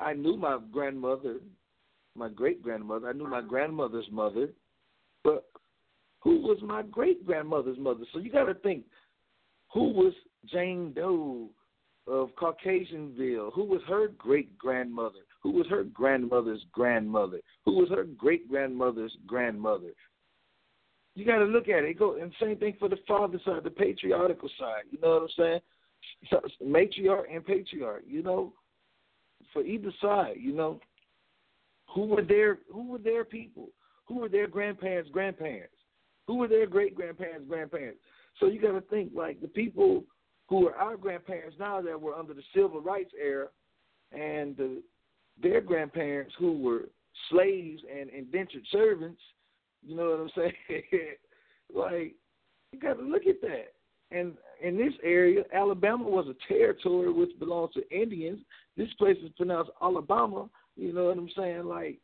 I 0.00 0.14
knew 0.14 0.36
my 0.36 0.58
grandmother, 0.72 1.36
my 2.14 2.28
great 2.28 2.62
grandmother. 2.62 3.08
I 3.08 3.12
knew 3.12 3.26
my 3.26 3.42
grandmother's 3.42 4.08
mother, 4.10 4.48
but 5.24 5.50
who 6.20 6.40
was 6.40 6.58
my 6.62 6.82
great 6.82 7.26
grandmother's 7.26 7.78
mother? 7.78 8.04
So 8.12 8.18
you 8.18 8.30
got 8.30 8.44
to 8.44 8.54
think, 8.54 8.84
who 9.72 9.92
was 9.92 10.12
Jane 10.46 10.92
Doe 10.94 11.50
of 12.06 12.30
Caucasianville? 12.36 13.52
Who 13.54 13.64
was 13.64 13.80
her 13.88 14.08
great 14.18 14.56
grandmother? 14.58 15.20
Who 15.42 15.52
was 15.52 15.66
her 15.68 15.84
grandmother's 15.84 16.64
grandmother? 16.72 17.40
Who 17.64 17.72
was 17.76 17.88
her 17.90 18.04
great 18.04 18.48
grandmother's 18.48 19.16
grandmother? 19.26 19.92
You 21.14 21.24
got 21.24 21.38
to 21.38 21.44
look 21.44 21.68
at 21.68 21.84
it. 21.84 21.98
Go 21.98 22.16
and 22.16 22.32
same 22.40 22.56
thing 22.56 22.76
for 22.78 22.88
the 22.88 22.98
father 23.06 23.40
side, 23.44 23.64
the 23.64 23.70
patriarchal 23.70 24.48
side. 24.58 24.84
You 24.90 25.00
know 25.00 25.10
what 25.10 25.22
I'm 25.22 25.28
saying? 25.36 25.60
So, 26.30 26.40
matriarch 26.64 27.34
and 27.34 27.44
patriarch. 27.44 28.04
You 28.06 28.22
know, 28.22 28.52
for 29.52 29.62
either 29.62 29.92
side. 30.00 30.36
You 30.38 30.54
know, 30.54 30.80
who 31.94 32.06
were 32.06 32.22
their 32.22 32.58
who 32.72 32.88
were 32.88 32.98
their 32.98 33.24
people? 33.24 33.68
Who 34.06 34.16
were 34.16 34.28
their 34.28 34.46
grandparents' 34.46 35.10
grandparents? 35.10 35.74
Who 36.26 36.36
were 36.36 36.48
their 36.48 36.66
great 36.66 36.94
grandparents' 36.94 37.48
grandparents? 37.48 38.00
So 38.38 38.46
you 38.46 38.60
got 38.60 38.72
to 38.72 38.80
think 38.82 39.12
like 39.14 39.40
the 39.40 39.48
people 39.48 40.04
who 40.48 40.66
are 40.68 40.74
our 40.74 40.96
grandparents 40.96 41.56
now 41.58 41.80
that 41.80 42.00
were 42.00 42.14
under 42.14 42.34
the 42.34 42.42
civil 42.54 42.80
rights 42.80 43.12
era, 43.20 43.48
and 44.12 44.56
the, 44.56 44.82
their 45.40 45.60
grandparents 45.60 46.34
who 46.38 46.58
were 46.58 46.88
slaves 47.30 47.82
and 47.92 48.10
indentured 48.10 48.64
servants. 48.72 49.20
You 49.86 49.96
know 49.96 50.10
what 50.10 50.20
I'm 50.20 50.30
saying? 50.36 51.16
like 51.74 52.14
you 52.72 52.78
got 52.80 52.94
to 52.94 53.02
look 53.02 53.26
at 53.26 53.40
that. 53.42 53.72
And 54.12 54.34
in 54.62 54.76
this 54.76 54.92
area, 55.04 55.44
Alabama 55.54 56.04
was 56.04 56.26
a 56.26 56.52
territory 56.52 57.12
which 57.12 57.38
belongs 57.38 57.74
to 57.74 57.88
Indians. 57.90 58.40
This 58.76 58.92
place 58.98 59.16
is 59.22 59.30
pronounced 59.36 59.70
Alabama. 59.80 60.48
You 60.76 60.92
know 60.92 61.06
what 61.06 61.18
I'm 61.18 61.30
saying? 61.36 61.64
Like, 61.64 61.98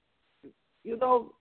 you 0.85 0.97
know, 0.97 1.33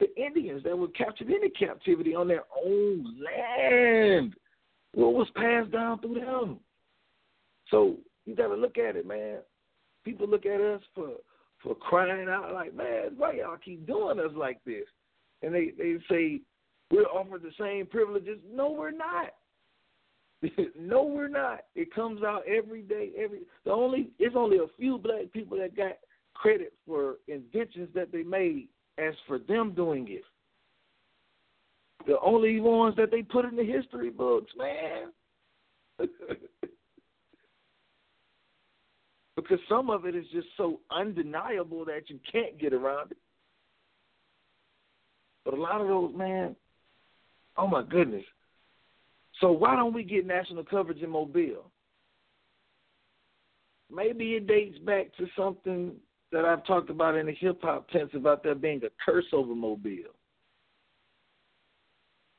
the 0.00 0.14
Indians 0.16 0.62
that 0.64 0.76
were 0.76 0.88
captured 0.88 1.28
into 1.30 1.48
captivity 1.50 2.14
on 2.14 2.28
their 2.28 2.44
own 2.64 3.16
land. 3.24 4.34
What 4.94 5.14
was 5.14 5.28
passed 5.36 5.70
down 5.70 6.00
through 6.00 6.20
them? 6.20 6.58
So 7.70 7.96
you 8.24 8.34
got 8.34 8.48
to 8.48 8.54
look 8.54 8.78
at 8.78 8.96
it, 8.96 9.06
man. 9.06 9.38
People 10.04 10.28
look 10.28 10.46
at 10.46 10.60
us 10.60 10.80
for 10.94 11.10
for 11.62 11.74
crying 11.74 12.28
out 12.28 12.52
like, 12.52 12.72
man, 12.72 13.10
why 13.16 13.32
y'all 13.32 13.56
keep 13.56 13.84
doing 13.84 14.20
us 14.20 14.30
like 14.36 14.62
this? 14.64 14.84
And 15.42 15.54
they 15.54 15.72
they 15.76 15.96
say 16.10 16.40
we're 16.90 17.02
offered 17.04 17.42
the 17.42 17.52
same 17.58 17.86
privileges. 17.86 18.38
No, 18.50 18.70
we're 18.70 18.90
not. 18.90 19.34
no, 20.78 21.02
we're 21.02 21.28
not. 21.28 21.60
It 21.74 21.94
comes 21.94 22.22
out 22.22 22.42
every 22.46 22.82
day. 22.82 23.10
Every 23.18 23.40
the 23.64 23.72
only 23.72 24.10
it's 24.18 24.36
only 24.36 24.58
a 24.58 24.66
few 24.78 24.98
black 24.98 25.32
people 25.32 25.58
that 25.58 25.76
got 25.76 25.98
credit 26.34 26.72
for 26.86 27.16
inventions 27.26 27.88
that 27.94 28.12
they 28.12 28.22
made 28.22 28.68
as 28.98 29.14
for 29.26 29.38
them 29.38 29.72
doing 29.74 30.06
it. 30.08 30.24
The 32.06 32.18
only 32.20 32.60
ones 32.60 32.96
that 32.96 33.10
they 33.10 33.22
put 33.22 33.44
in 33.44 33.56
the 33.56 33.64
history 33.64 34.10
books, 34.10 34.52
man. 34.56 35.12
because 39.36 39.58
some 39.68 39.90
of 39.90 40.04
it 40.04 40.14
is 40.14 40.24
just 40.32 40.48
so 40.56 40.80
undeniable 40.90 41.84
that 41.84 42.08
you 42.08 42.18
can't 42.30 42.58
get 42.58 42.72
around 42.72 43.12
it. 43.12 43.18
But 45.48 45.58
a 45.58 45.62
lot 45.62 45.80
of 45.80 45.88
those, 45.88 46.14
man, 46.14 46.54
oh 47.56 47.66
my 47.66 47.82
goodness. 47.82 48.24
So 49.40 49.50
why 49.50 49.76
don't 49.76 49.94
we 49.94 50.02
get 50.02 50.26
national 50.26 50.62
coverage 50.62 51.00
in 51.00 51.08
Mobile? 51.08 51.70
Maybe 53.90 54.34
it 54.34 54.46
dates 54.46 54.76
back 54.80 55.06
to 55.16 55.26
something 55.34 55.94
that 56.32 56.44
I've 56.44 56.66
talked 56.66 56.90
about 56.90 57.16
in 57.16 57.24
the 57.24 57.32
hip 57.32 57.62
hop 57.62 57.88
tense 57.88 58.10
about 58.12 58.42
there 58.42 58.54
being 58.54 58.82
a 58.84 58.90
curse 59.02 59.24
over 59.32 59.54
Mobile. 59.54 60.12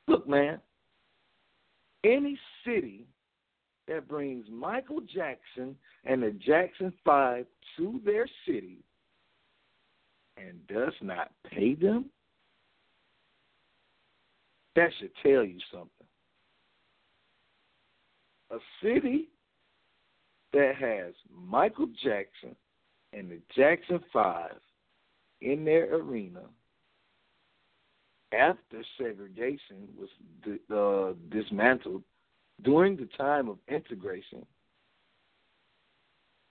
Look, 0.07 0.29
man, 0.29 0.59
any 2.03 2.37
city 2.63 3.07
that 3.87 4.07
brings 4.07 4.45
Michael 4.51 5.01
Jackson 5.01 5.75
and 6.05 6.21
the 6.21 6.29
Jackson 6.45 6.93
Five 7.03 7.47
to 7.77 7.99
their 8.05 8.27
city 8.45 8.83
and 10.37 10.59
does 10.67 10.93
not 11.01 11.31
pay 11.49 11.73
them, 11.73 12.05
that 14.79 14.91
should 14.97 15.11
tell 15.21 15.43
you 15.43 15.59
something. 15.71 15.89
A 18.51 18.57
city 18.81 19.27
that 20.53 20.73
has 20.79 21.13
Michael 21.35 21.87
Jackson 22.01 22.55
and 23.11 23.29
the 23.29 23.39
Jackson 23.55 23.99
Five 24.13 24.55
in 25.41 25.65
their 25.65 25.93
arena 25.93 26.43
after 28.31 28.83
segregation 28.97 29.89
was 29.97 30.09
uh, 30.71 31.13
dismantled 31.29 32.03
during 32.63 32.95
the 32.95 33.09
time 33.17 33.49
of 33.49 33.57
integration. 33.67 34.45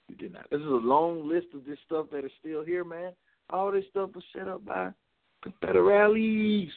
You 0.08 0.16
did 0.16 0.34
not. 0.34 0.50
This 0.50 0.60
is 0.60 0.66
a 0.66 0.70
long 0.70 1.26
list 1.26 1.46
of 1.54 1.64
this 1.64 1.78
stuff 1.86 2.06
that 2.12 2.24
is 2.26 2.32
still 2.40 2.62
here, 2.62 2.84
man. 2.84 3.12
All 3.50 3.72
this 3.72 3.84
stuff 3.90 4.10
was 4.14 4.24
set 4.36 4.48
up 4.48 4.64
by 4.66 4.90
Confederales. 5.42 6.68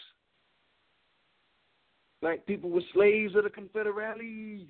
Black 2.22 2.46
people 2.46 2.70
were 2.70 2.82
slaves 2.94 3.36
of 3.36 3.44
the 3.44 3.50
Confederales. 3.50 4.68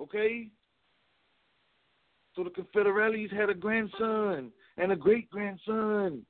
Okay? 0.00 0.48
So 2.36 2.44
the 2.44 2.50
Confederales 2.50 3.32
had 3.32 3.50
a 3.50 3.54
grandson 3.54 4.52
and 4.76 4.92
a 4.92 4.96
great 4.96 5.28
grandson 5.30 6.24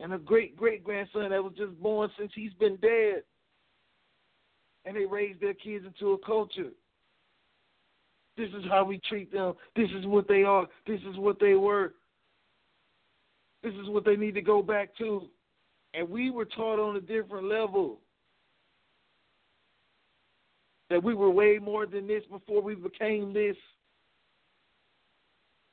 and 0.00 0.12
a 0.12 0.18
great 0.18 0.56
great 0.56 0.84
grandson 0.84 1.30
that 1.30 1.42
was 1.42 1.54
just 1.56 1.80
born 1.80 2.10
since 2.18 2.30
he's 2.34 2.52
been 2.54 2.76
dead. 2.76 3.22
And 4.84 4.96
they 4.96 5.06
raised 5.06 5.40
their 5.40 5.54
kids 5.54 5.86
into 5.86 6.12
a 6.12 6.18
culture. 6.18 6.70
This 8.36 8.50
is 8.50 8.64
how 8.68 8.84
we 8.84 9.00
treat 9.08 9.32
them. 9.32 9.54
This 9.76 9.88
is 9.98 10.04
what 10.06 10.28
they 10.28 10.42
are. 10.42 10.66
This 10.86 11.00
is 11.08 11.16
what 11.16 11.40
they 11.40 11.54
were. 11.54 11.94
This 13.62 13.72
is 13.74 13.88
what 13.88 14.04
they 14.04 14.16
need 14.16 14.34
to 14.34 14.42
go 14.42 14.60
back 14.60 14.94
to. 14.98 15.28
And 15.96 16.08
we 16.08 16.30
were 16.30 16.44
taught 16.44 16.80
on 16.80 16.96
a 16.96 17.00
different 17.00 17.46
level 17.46 18.00
that 20.90 21.02
we 21.02 21.14
were 21.14 21.30
way 21.30 21.58
more 21.58 21.86
than 21.86 22.06
this 22.06 22.24
before 22.30 22.62
we 22.62 22.74
became 22.74 23.32
this. 23.32 23.56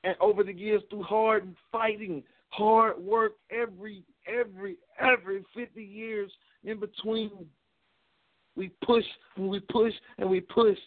And 0.04 0.16
over 0.20 0.44
the 0.44 0.54
years, 0.54 0.82
through 0.90 1.04
hard 1.04 1.56
fighting, 1.72 2.24
hard 2.50 3.00
work, 3.00 3.34
every, 3.52 4.04
every, 4.28 4.78
every 5.00 5.44
50 5.56 5.84
years 5.84 6.32
in 6.64 6.80
between, 6.80 7.32
we 8.56 8.72
push 8.84 9.06
and 9.38 9.50
we 9.50 9.60
push 9.60 9.94
and 10.18 10.30
we 10.30 10.42
push 10.42 10.78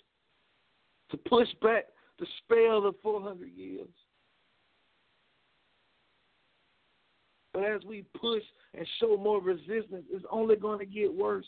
to 1.10 1.16
push 1.16 1.48
back 1.62 1.84
the 2.18 2.26
spell 2.38 2.86
of 2.86 2.94
400 3.02 3.48
years. 3.48 3.88
But 7.52 7.64
as 7.64 7.82
we 7.84 8.04
push 8.20 8.42
and 8.76 8.86
show 9.00 9.16
more 9.16 9.40
resistance, 9.40 10.04
it's 10.10 10.24
only 10.30 10.56
going 10.56 10.78
to 10.78 10.86
get 10.86 11.12
worse 11.12 11.46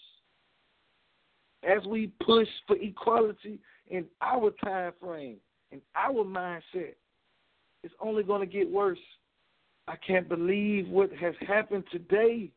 as 1.66 1.85
we 1.87 2.11
push 2.25 2.49
for 2.66 2.76
equality 2.76 3.59
in 3.88 4.04
our 4.21 4.50
time 4.64 4.92
frame, 5.00 5.37
in 5.73 5.80
our 5.95 6.25
mindset, 6.25 6.95
it's 7.83 7.95
only 8.00 8.23
going 8.23 8.40
to 8.40 8.47
get 8.47 8.71
worse. 8.71 8.99
I 9.88 9.97
can't 9.97 10.28
believe 10.28 10.88
what 10.88 11.12
has 11.12 11.35
happened 11.47 11.85
today, 11.90 12.50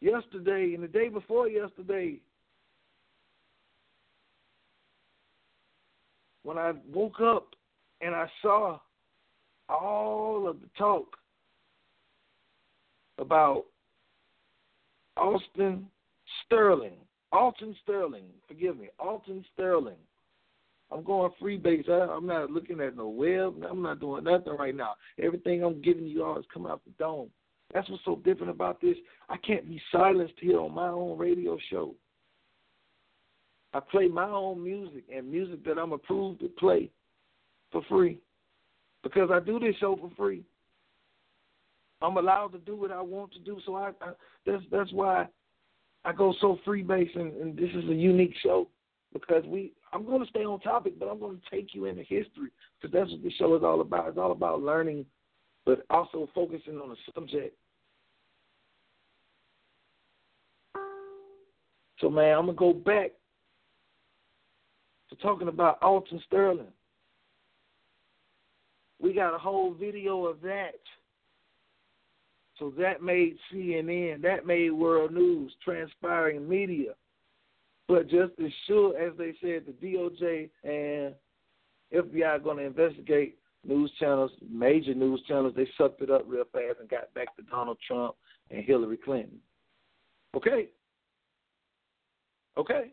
yesterday, 0.00 0.74
and 0.74 0.82
the 0.82 0.88
day 0.88 1.08
before 1.08 1.48
yesterday. 1.48 2.20
When 6.42 6.58
I 6.58 6.72
woke 6.92 7.20
up 7.20 7.48
and 8.00 8.14
I 8.14 8.26
saw 8.42 8.78
all 9.68 10.48
of 10.48 10.60
the 10.60 10.68
talk 10.76 11.16
about 13.22 13.64
Alton 15.16 15.86
Sterling 16.44 16.96
Alton 17.32 17.74
Sterling, 17.82 18.24
forgive 18.46 18.78
me, 18.78 18.88
Alton 18.98 19.44
Sterling. 19.54 19.96
I'm 20.90 21.02
going 21.02 21.32
freebase. 21.42 21.88
I, 21.88 22.14
am 22.14 22.26
not 22.26 22.50
looking 22.50 22.80
at 22.80 22.96
no 22.96 23.08
web. 23.08 23.64
I'm 23.68 23.80
not 23.80 24.00
doing 24.00 24.24
nothing 24.24 24.56
right 24.58 24.76
now. 24.76 24.94
Everything 25.18 25.64
I'm 25.64 25.80
giving 25.80 26.06
you 26.06 26.22
all 26.22 26.38
is 26.38 26.44
coming 26.52 26.70
out 26.70 26.82
the 26.84 26.90
dome. 26.98 27.30
That's 27.72 27.88
what's 27.88 28.04
so 28.04 28.16
different 28.16 28.50
about 28.50 28.82
this. 28.82 28.96
I 29.30 29.38
can't 29.38 29.66
be 29.66 29.80
silenced 29.90 30.34
here 30.38 30.60
on 30.60 30.74
my 30.74 30.88
own 30.88 31.16
radio 31.16 31.56
show. 31.70 31.94
I 33.72 33.80
play 33.80 34.08
my 34.08 34.28
own 34.28 34.62
music 34.62 35.04
and 35.14 35.30
music 35.30 35.64
that 35.64 35.78
I'm 35.78 35.92
approved 35.92 36.40
to 36.40 36.48
play 36.48 36.90
for 37.70 37.80
free 37.88 38.18
because 39.02 39.30
I 39.32 39.40
do 39.40 39.58
this 39.58 39.76
show 39.80 39.96
for 39.96 40.10
free. 40.14 40.44
I'm 42.02 42.16
allowed 42.16 42.52
to 42.52 42.58
do 42.58 42.76
what 42.76 42.90
I 42.90 43.00
want 43.00 43.32
to 43.32 43.38
do, 43.38 43.58
so 43.64 43.76
I, 43.76 43.90
I 44.00 44.12
that's 44.46 44.62
that's 44.70 44.92
why 44.92 45.26
I 46.04 46.12
go 46.12 46.34
so 46.40 46.58
free 46.64 46.82
based, 46.82 47.14
and, 47.14 47.34
and 47.40 47.56
this 47.56 47.70
is 47.74 47.88
a 47.88 47.94
unique 47.94 48.34
show 48.42 48.68
because 49.12 49.44
we. 49.46 49.72
I'm 49.94 50.06
going 50.06 50.22
to 50.22 50.30
stay 50.30 50.40
on 50.40 50.58
topic, 50.60 50.98
but 50.98 51.08
I'm 51.08 51.20
going 51.20 51.38
to 51.38 51.50
take 51.54 51.74
you 51.74 51.84
into 51.84 52.00
history 52.00 52.50
because 52.80 52.94
that's 52.94 53.10
what 53.10 53.22
the 53.22 53.30
show 53.32 53.54
is 53.56 53.62
all 53.62 53.82
about. 53.82 54.08
It's 54.08 54.16
all 54.16 54.32
about 54.32 54.62
learning, 54.62 55.04
but 55.66 55.84
also 55.90 56.30
focusing 56.34 56.78
on 56.78 56.90
a 56.90 57.12
subject. 57.14 57.54
So, 62.02 62.10
man, 62.10 62.36
I'm 62.36 62.46
gonna 62.46 62.58
go 62.58 62.72
back 62.72 63.12
to 65.10 65.16
talking 65.16 65.48
about 65.48 65.80
Alton 65.82 66.20
Sterling. 66.26 66.72
We 69.00 69.12
got 69.12 69.34
a 69.34 69.38
whole 69.38 69.72
video 69.72 70.26
of 70.26 70.40
that. 70.42 70.80
So 72.58 72.72
that 72.78 73.02
made 73.02 73.36
CNN, 73.52 74.22
that 74.22 74.46
made 74.46 74.70
World 74.70 75.12
News, 75.12 75.52
transpiring 75.64 76.48
media. 76.48 76.92
But 77.88 78.08
just 78.08 78.32
as 78.44 78.52
sure 78.66 78.96
as 78.98 79.12
they 79.16 79.34
said, 79.40 79.64
the 79.66 79.74
DOJ 79.82 80.48
and 80.64 81.14
FBI 81.92 82.26
are 82.26 82.38
going 82.38 82.58
to 82.58 82.64
investigate 82.64 83.38
news 83.64 83.90
channels, 83.98 84.30
major 84.50 84.94
news 84.94 85.22
channels. 85.26 85.54
They 85.56 85.68
sucked 85.78 86.02
it 86.02 86.10
up 86.10 86.24
real 86.26 86.44
fast 86.52 86.80
and 86.80 86.88
got 86.88 87.12
back 87.14 87.34
to 87.36 87.42
Donald 87.42 87.78
Trump 87.86 88.14
and 88.50 88.64
Hillary 88.64 88.96
Clinton. 88.96 89.38
Okay. 90.36 90.68
Okay. 92.56 92.92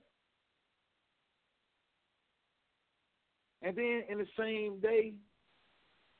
And 3.61 3.75
then 3.75 4.03
in 4.09 4.17
the 4.17 4.27
same 4.37 4.79
day, 4.79 5.13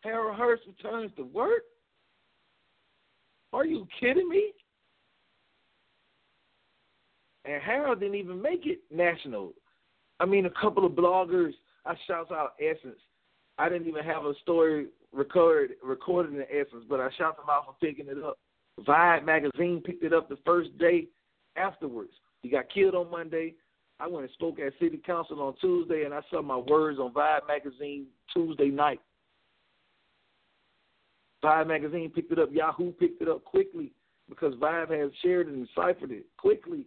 Harold 0.02 0.38
Hurst 0.38 0.64
returns 0.68 1.12
to 1.18 1.24
work. 1.24 1.64
Are 3.60 3.66
you 3.66 3.86
kidding 4.00 4.30
me? 4.30 4.54
And 7.44 7.62
Harold 7.62 8.00
didn't 8.00 8.16
even 8.16 8.42
make 8.42 8.66
it 8.66 8.80
national. 8.90 9.52
I 10.22 10.26
mean, 10.26 10.46
a 10.46 10.62
couple 10.62 10.86
of 10.86 10.94
bloggers. 10.94 11.52
I 11.86 11.94
shout 12.08 12.32
out 12.32 12.54
Essence. 12.62 13.00
I 13.58 13.68
didn't 13.68 13.90
even 13.90 14.06
have 14.06 14.24
a 14.24 14.34
story 14.44 14.88
recorded 15.12 15.72
recorded 15.84 16.36
in 16.36 16.46
Essence, 16.50 16.86
but 16.88 17.02
I 17.02 17.10
shout 17.18 17.36
them 17.36 17.48
out 17.50 17.66
for 17.66 17.76
picking 17.86 18.08
it 18.08 18.24
up. 18.24 18.40
Vibe 18.88 19.26
magazine 19.26 19.82
picked 19.86 20.06
it 20.06 20.14
up 20.14 20.30
the 20.30 20.38
first 20.46 20.70
day 20.78 21.08
afterwards. 21.58 22.12
He 22.42 22.48
got 22.48 22.74
killed 22.74 22.96
on 22.96 23.12
Monday. 23.12 23.56
I 24.00 24.08
went 24.08 24.24
and 24.24 24.34
spoke 24.36 24.58
at 24.60 24.72
City 24.80 25.02
Council 25.06 25.42
on 25.42 25.56
Tuesday, 25.60 26.04
and 26.06 26.14
I 26.14 26.22
saw 26.32 26.42
my 26.42 26.56
words 26.56 26.98
on 26.98 27.12
Vibe 27.12 27.46
magazine 27.46 28.06
Tuesday 28.34 28.70
night. 28.70 29.02
Vibe 31.44 31.68
magazine 31.68 32.12
picked 32.14 32.32
it 32.32 32.40
up. 32.40 32.50
Yahoo 32.52 32.92
picked 32.92 33.22
it 33.22 33.30
up 33.30 33.44
quickly 33.44 33.94
because 34.28 34.54
Vibe 34.56 34.92
has 34.92 35.12
shared 35.22 35.48
it 35.48 35.54
and 35.54 35.68
ciphered 35.76 36.12
it 36.12 36.26
quickly. 36.38 36.86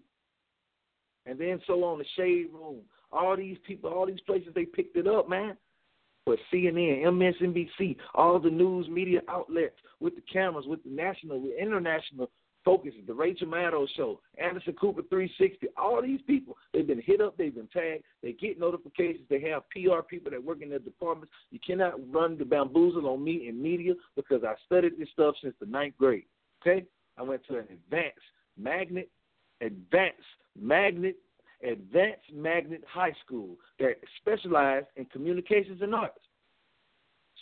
And 1.27 1.39
then 1.39 1.61
so 1.67 1.85
on 1.85 1.99
the 1.99 2.05
Shade 2.17 2.49
Room. 2.53 2.81
All 3.11 3.37
these 3.37 3.59
people, 3.67 3.91
all 3.91 4.07
these 4.07 4.21
places, 4.21 4.49
they 4.55 4.65
picked 4.65 4.97
it 4.97 5.07
up, 5.07 5.29
man. 5.29 5.57
But 6.25 6.39
CNN, 6.53 7.03
MSNBC, 7.03 7.97
all 8.15 8.39
the 8.39 8.51
news 8.51 8.89
media 8.89 9.21
outlets 9.29 9.75
with 10.01 10.15
the 10.15 10.23
cameras, 10.33 10.67
with 10.67 10.83
the 10.85 10.91
national, 10.91 11.41
with 11.41 11.53
international 11.61 12.31
focus, 12.64 12.92
the 13.07 13.14
Rachel 13.14 13.49
Maddow 13.49 13.87
show, 13.97 14.21
Anderson 14.38 14.75
Cooper 14.75 15.02
360, 15.09 15.69
all 15.76 16.02
these 16.02 16.21
people, 16.26 16.57
they've 16.73 16.87
been 16.87 17.02
hit 17.02 17.21
up, 17.21 17.37
they've 17.37 17.54
been 17.54 17.69
tagged, 17.69 18.04
they 18.23 18.33
get 18.33 18.59
notifications, 18.59 19.25
they 19.28 19.40
have 19.40 19.62
PR 19.71 20.02
people 20.09 20.31
that 20.31 20.42
work 20.42 20.62
in 20.62 20.71
their 20.71 20.78
departments. 20.78 21.33
You 21.51 21.59
cannot 21.64 21.94
run 22.12 22.38
the 22.38 22.44
bamboozle 22.44 23.09
on 23.09 23.22
me 23.22 23.48
in 23.48 23.62
media 23.62 23.94
because 24.16 24.42
I 24.44 24.55
studied 24.66 24.98
this 24.98 25.09
stuff 25.12 25.35
since 25.42 25.55
the 25.61 25.66
ninth 25.66 25.94
grade. 25.98 26.25
Okay? 26.62 26.87
I 27.18 27.22
went 27.22 27.44
to 27.48 27.59
an 27.59 27.66
advanced 27.70 28.18
magnet, 28.57 29.11
advanced 29.61 30.20
magnet, 30.59 31.16
advanced 31.62 32.33
magnet 32.33 32.83
high 32.88 33.14
school 33.25 33.57
that 33.79 33.94
specialized 34.20 34.87
in 34.96 35.05
communications 35.07 35.83
and 35.83 35.94
arts. 35.94 36.18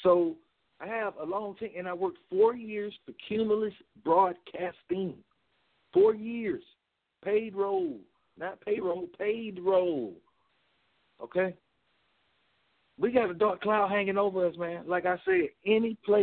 So 0.02 0.37
I 0.81 0.87
have 0.87 1.14
a 1.21 1.25
long 1.25 1.57
time, 1.57 1.71
and 1.77 1.87
I 1.87 1.93
worked 1.93 2.19
four 2.31 2.55
years 2.55 2.95
for 3.05 3.12
Cumulus 3.29 3.75
Broadcasting. 4.03 5.14
Four 5.93 6.14
years, 6.14 6.62
paid 7.25 7.55
role, 7.55 7.97
not 8.38 8.61
payroll, 8.61 9.09
paid 9.19 9.59
role. 9.61 10.14
Okay. 11.23 11.55
We 12.99 13.12
got 13.12 13.31
a 13.31 13.35
dark 13.35 13.61
cloud 13.62 13.90
hanging 13.90 14.16
over 14.16 14.47
us, 14.47 14.57
man. 14.57 14.85
Like 14.87 15.05
I 15.05 15.16
said, 15.25 15.49
any 15.66 15.97
place, 16.05 16.23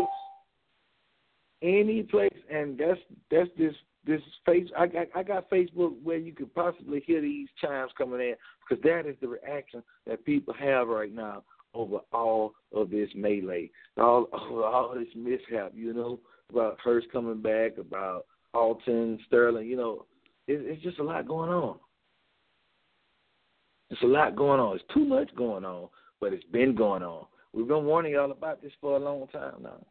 any 1.62 2.04
place, 2.04 2.30
and 2.50 2.78
that's 2.78 3.00
that's 3.30 3.50
this 3.58 3.74
this 4.06 4.22
face. 4.46 4.70
I 4.78 4.88
got 4.88 5.08
I 5.16 5.24
got 5.24 5.50
Facebook 5.50 6.02
where 6.02 6.18
you 6.18 6.34
could 6.34 6.54
possibly 6.56 7.02
hear 7.06 7.20
these 7.20 7.50
chimes 7.62 7.92
coming 7.98 8.22
in 8.22 8.36
because 8.68 8.82
that 8.84 9.06
is 9.06 9.18
the 9.22 9.28
reaction 9.28 9.84
that 10.06 10.24
people 10.24 10.54
have 10.54 10.88
right 10.88 11.14
now 11.14 11.44
over 11.74 12.00
all 12.12 12.54
of 12.74 12.90
this 12.90 13.10
melee, 13.16 13.72
all 13.98 14.28
over 14.34 14.64
all 14.66 14.96
this 14.96 15.14
mishap. 15.16 15.72
You 15.74 15.94
know 15.94 16.20
about 16.50 16.80
Hurst 16.84 17.12
coming 17.12 17.42
back, 17.42 17.78
about 17.78 18.26
Alton 18.54 19.20
Sterling. 19.28 19.68
You 19.68 19.78
know, 19.78 20.06
it, 20.48 20.62
it's 20.64 20.84
just 20.84 21.00
a 21.00 21.04
lot 21.04 21.28
going 21.28 21.50
on. 21.50 21.78
It's 23.90 24.02
a 24.02 24.08
lot 24.08 24.36
going 24.36 24.60
on. 24.60 24.76
It's 24.76 24.94
too 24.94 25.06
much 25.06 25.34
going 25.36 25.64
on, 25.64 25.90
but 26.20 26.34
it's 26.34 26.44
been 26.46 26.76
going 26.76 27.04
on. 27.04 27.26
We've 27.54 27.68
been 27.68 27.86
warning 27.86 28.14
y'all 28.14 28.32
about 28.32 28.62
this 28.62 28.74
for 28.82 28.98
a 28.98 29.00
long 29.00 29.28
time 29.28 29.64
now. 29.64 29.86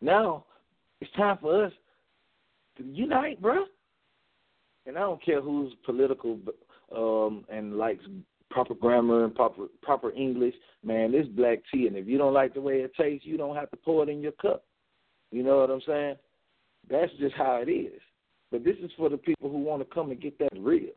Now 0.00 0.44
it's 1.00 1.10
time 1.12 1.38
for 1.40 1.64
us 1.66 1.72
to 2.76 2.84
unite, 2.84 3.40
bro. 3.42 3.64
And 4.86 4.96
I 4.96 5.00
don't 5.00 5.22
care 5.22 5.40
who's 5.40 5.72
political 5.84 6.38
um, 6.96 7.44
and 7.50 7.76
likes 7.76 8.04
proper 8.50 8.74
grammar 8.74 9.24
and 9.24 9.34
proper 9.34 9.66
proper 9.82 10.12
English, 10.12 10.54
man, 10.84 11.12
this 11.12 11.26
black 11.28 11.58
tea. 11.72 11.86
And 11.86 11.96
if 11.96 12.06
you 12.06 12.18
don't 12.18 12.34
like 12.34 12.54
the 12.54 12.60
way 12.60 12.80
it 12.80 12.92
tastes, 12.96 13.26
you 13.26 13.36
don't 13.36 13.56
have 13.56 13.70
to 13.70 13.76
pour 13.76 14.02
it 14.02 14.08
in 14.08 14.20
your 14.20 14.32
cup. 14.32 14.64
You 15.30 15.42
know 15.42 15.58
what 15.58 15.70
I'm 15.70 15.82
saying? 15.86 16.16
That's 16.90 17.12
just 17.20 17.34
how 17.34 17.62
it 17.66 17.70
is. 17.70 18.00
But 18.50 18.64
this 18.64 18.76
is 18.82 18.90
for 18.96 19.10
the 19.10 19.18
people 19.18 19.50
who 19.50 19.58
want 19.58 19.82
to 19.82 19.94
come 19.94 20.10
and 20.10 20.20
get 20.20 20.38
that 20.38 20.48
real. 20.58 20.92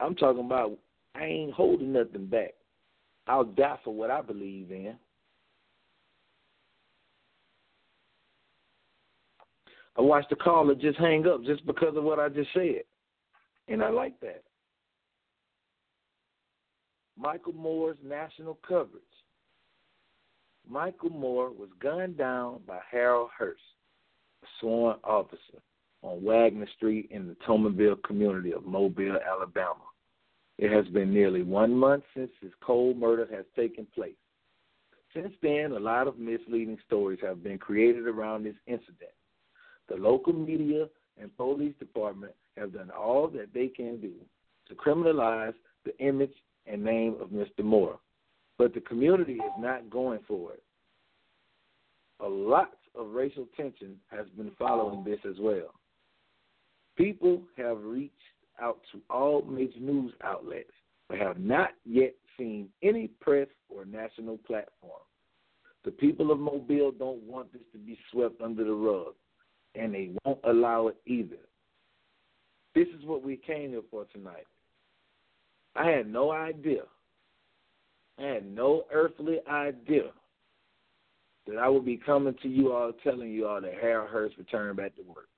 I'm 0.00 0.14
talking 0.14 0.44
about 0.44 0.78
I 1.14 1.24
ain't 1.24 1.52
holding 1.52 1.92
nothing 1.92 2.26
back. 2.26 2.54
I'll 3.26 3.44
die 3.44 3.78
for 3.84 3.92
what 3.92 4.10
I 4.10 4.22
believe 4.22 4.70
in. 4.70 4.94
I 9.96 10.00
watched 10.00 10.30
the 10.30 10.36
caller 10.36 10.74
just 10.74 10.98
hang 10.98 11.26
up 11.26 11.44
just 11.44 11.66
because 11.66 11.96
of 11.96 12.04
what 12.04 12.20
I 12.20 12.28
just 12.28 12.50
said. 12.54 12.82
And 13.66 13.82
I 13.82 13.90
like 13.90 14.18
that. 14.20 14.44
Michael 17.18 17.54
Moore's 17.54 17.96
national 18.04 18.58
coverage. 18.66 19.02
Michael 20.68 21.10
Moore 21.10 21.50
was 21.50 21.70
gunned 21.80 22.16
down 22.16 22.60
by 22.66 22.78
Harold 22.90 23.30
Hurst, 23.36 23.60
a 24.44 24.46
sworn 24.60 24.96
officer, 25.02 25.60
on 26.02 26.22
Wagner 26.22 26.68
Street 26.76 27.08
in 27.10 27.26
the 27.26 27.36
Toulminville 27.46 28.02
community 28.04 28.52
of 28.52 28.64
Mobile, 28.64 29.18
Alabama. 29.26 29.84
It 30.58 30.70
has 30.70 30.86
been 30.92 31.12
nearly 31.12 31.42
one 31.42 31.74
month 31.74 32.04
since 32.14 32.30
this 32.42 32.52
cold 32.60 32.98
murder 32.98 33.26
has 33.34 33.44
taken 33.56 33.86
place. 33.94 34.14
Since 35.14 35.32
then, 35.42 35.72
a 35.72 35.80
lot 35.80 36.06
of 36.06 36.18
misleading 36.18 36.78
stories 36.86 37.18
have 37.22 37.42
been 37.42 37.58
created 37.58 38.06
around 38.06 38.44
this 38.44 38.56
incident. 38.66 39.10
The 39.88 39.96
local 39.96 40.34
media 40.34 40.86
and 41.20 41.34
police 41.36 41.74
department 41.78 42.34
have 42.56 42.74
done 42.74 42.90
all 42.90 43.26
that 43.28 43.54
they 43.54 43.68
can 43.68 44.00
do 44.00 44.12
to 44.68 44.74
criminalize 44.74 45.54
the 45.84 45.96
image 45.98 46.34
and 46.70 46.82
name 46.82 47.16
of 47.20 47.28
Mr. 47.28 47.64
Moore. 47.64 47.98
But 48.58 48.74
the 48.74 48.80
community 48.80 49.34
is 49.34 49.52
not 49.58 49.88
going 49.90 50.20
for 50.26 50.52
it. 50.52 50.62
A 52.20 52.28
lot 52.28 52.72
of 52.94 53.10
racial 53.10 53.46
tension 53.56 53.96
has 54.08 54.26
been 54.36 54.50
following 54.58 55.04
this 55.04 55.20
as 55.28 55.36
well. 55.38 55.74
People 56.96 57.42
have 57.56 57.78
reached 57.82 58.12
out 58.60 58.80
to 58.92 59.00
all 59.08 59.42
major 59.42 59.78
news 59.78 60.12
outlets, 60.24 60.72
but 61.08 61.18
have 61.18 61.38
not 61.38 61.70
yet 61.84 62.14
seen 62.36 62.68
any 62.82 63.06
press 63.20 63.46
or 63.68 63.84
national 63.84 64.38
platform. 64.38 65.00
The 65.84 65.92
people 65.92 66.32
of 66.32 66.40
Mobile 66.40 66.90
don't 66.90 67.22
want 67.22 67.52
this 67.52 67.62
to 67.72 67.78
be 67.78 67.96
swept 68.10 68.42
under 68.42 68.64
the 68.64 68.72
rug, 68.72 69.14
and 69.76 69.94
they 69.94 70.10
won't 70.24 70.40
allow 70.44 70.88
it 70.88 70.96
either. 71.06 71.36
This 72.74 72.88
is 72.88 73.04
what 73.04 73.22
we 73.22 73.36
came 73.36 73.70
here 73.70 73.82
for 73.90 74.06
tonight. 74.12 74.46
I 75.78 75.86
had 75.90 76.12
no 76.12 76.32
idea. 76.32 76.82
I 78.18 78.22
had 78.22 78.46
no 78.52 78.84
earthly 78.92 79.38
idea 79.48 80.10
that 81.46 81.56
I 81.56 81.68
would 81.68 81.84
be 81.84 81.96
coming 81.96 82.34
to 82.42 82.48
you 82.48 82.72
all 82.72 82.92
telling 83.04 83.30
you 83.30 83.46
all 83.46 83.60
that 83.60 83.74
Harold 83.80 84.10
Hurst 84.10 84.36
returned 84.36 84.76
back 84.76 84.96
to 84.96 85.02
work. 85.02 85.28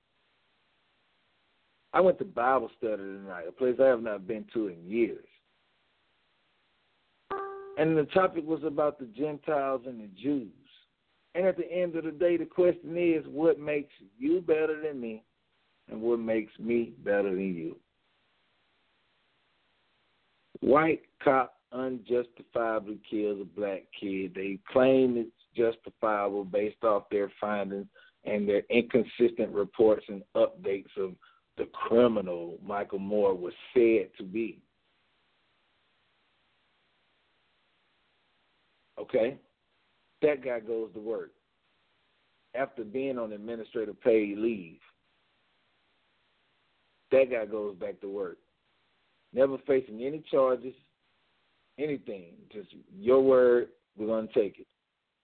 I 1.93 2.01
went 2.01 2.17
to 2.19 2.25
Bible 2.25 2.71
study 2.77 2.97
tonight, 2.97 3.45
a 3.47 3.51
place 3.51 3.75
I 3.79 3.85
have 3.85 4.01
not 4.01 4.27
been 4.27 4.45
to 4.53 4.67
in 4.67 4.83
years. 4.83 5.25
And 7.77 7.95
the 7.95 8.05
topic 8.13 8.45
was 8.45 8.63
about 8.63 8.97
the 8.97 9.05
Gentiles 9.05 9.81
and 9.85 10.01
the 10.01 10.09
Jews. 10.21 10.49
And 11.35 11.45
at 11.45 11.55
the 11.55 11.71
end 11.71 11.95
of 11.95 12.03
the 12.03 12.11
day, 12.11 12.35
the 12.35 12.45
question 12.45 12.97
is 12.97 13.23
what 13.27 13.59
makes 13.59 13.93
you 14.17 14.41
better 14.41 14.81
than 14.81 14.99
me 14.99 15.23
and 15.89 16.01
what 16.01 16.19
makes 16.19 16.51
me 16.59 16.93
better 17.03 17.29
than 17.29 17.55
you? 17.55 17.75
White 20.61 21.01
cop 21.23 21.55
unjustifiably 21.71 22.99
kills 23.09 23.41
a 23.41 23.59
black 23.59 23.83
kid. 23.99 24.33
They 24.35 24.59
claim 24.71 25.17
it's 25.17 25.31
justifiable 25.55 26.45
based 26.45 26.83
off 26.83 27.09
their 27.09 27.31
findings 27.39 27.87
and 28.25 28.47
their 28.47 28.61
inconsistent 28.69 29.51
reports 29.51 30.05
and 30.07 30.23
updates 30.35 30.95
of 30.97 31.15
the 31.57 31.65
criminal 31.73 32.57
Michael 32.65 32.99
Moore 32.99 33.35
was 33.35 33.53
said 33.73 34.09
to 34.17 34.23
be. 34.23 34.61
Okay? 38.99 39.37
That 40.21 40.43
guy 40.43 40.59
goes 40.59 40.93
to 40.93 40.99
work 40.99 41.31
after 42.53 42.83
being 42.83 43.17
on 43.17 43.33
administrative 43.33 43.99
paid 44.01 44.37
leave. 44.37 44.79
That 47.11 47.31
guy 47.31 47.45
goes 47.45 47.75
back 47.75 47.99
to 48.01 48.07
work. 48.07 48.37
Never 49.33 49.57
facing 49.65 50.03
any 50.03 50.23
charges, 50.29 50.73
anything. 51.77 52.33
Just 52.51 52.69
your 52.97 53.21
word, 53.21 53.69
we're 53.97 54.07
going 54.07 54.27
to 54.27 54.33
take 54.33 54.59
it. 54.59 54.67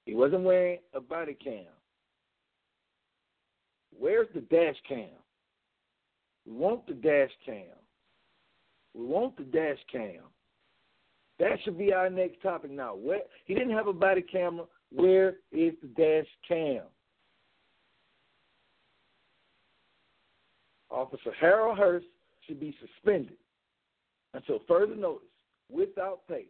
He 0.06 0.16
wasn't 0.16 0.44
wearing 0.44 0.80
a 0.94 1.02
body 1.02 1.34
cam. 1.42 1.66
Where's 3.98 4.28
the 4.34 4.42
dash 4.42 4.76
cam? 4.88 5.10
We 6.46 6.54
want 6.54 6.88
the 6.88 6.94
dash 6.94 7.32
cam. 7.46 7.76
We 8.94 9.06
want 9.06 9.36
the 9.36 9.44
dash 9.44 9.80
cam. 9.92 10.22
That 11.40 11.58
should 11.64 11.78
be 11.78 11.94
our 11.94 12.10
next 12.10 12.42
topic 12.42 12.72
now. 12.72 12.96
Where 12.96 13.20
he 13.46 13.54
didn't 13.54 13.76
have 13.76 13.88
a 13.88 13.94
body 13.94 14.22
camera. 14.22 14.66
Where 14.92 15.36
is 15.52 15.74
the 15.82 15.90
dash 15.98 16.28
cam? 16.48 16.84
Officer 20.90 21.34
Harold 21.40 21.78
Hurst 21.78 22.06
should 22.48 22.60
be 22.62 22.74
suspended 22.80 23.36
until 24.38 24.60
further 24.68 24.96
notice, 24.96 25.28
without 25.70 26.20
pay, 26.28 26.46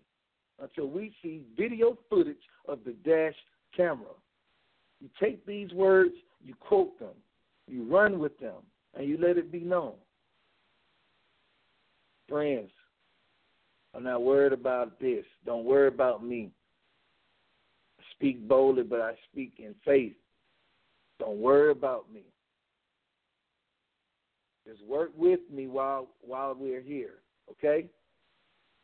until 0.62 0.88
we 0.88 1.14
see 1.24 1.44
video 1.58 1.98
footage 2.10 2.36
of 2.68 2.80
the 2.86 2.92
dash 3.06 3.34
camera. 3.76 4.14
You 5.00 5.10
take 5.22 5.46
these 5.46 5.72
words, 5.72 6.14
you 6.44 6.54
quote 6.60 7.00
them, 7.00 7.16
you 7.66 7.84
run 7.86 8.20
with 8.20 8.38
them, 8.40 8.56
and 8.94 9.08
you 9.08 9.18
let 9.18 9.38
it 9.38 9.54
be 9.54 9.62
known. 9.62 9.94
Friends, 12.28 12.72
I'm 13.96 14.04
not 14.04 14.22
worried 14.22 14.52
about 14.52 15.00
this. 15.00 15.24
Don't 15.46 15.64
worry 15.64 15.88
about 15.88 16.26
me. 16.26 16.52
I 18.00 18.04
speak 18.16 18.46
boldly, 18.50 18.84
but 18.84 19.00
I 19.00 19.14
speak 19.32 19.54
in 19.60 19.74
faith. 19.86 20.18
Don't 21.20 21.38
worry 21.38 21.72
about 21.72 22.12
me. 22.14 22.24
Just 24.68 24.84
work 24.86 25.12
with 25.16 25.40
me 25.50 25.68
while 25.68 26.10
while 26.20 26.54
we're 26.54 26.82
here, 26.82 27.22
okay? 27.52 27.88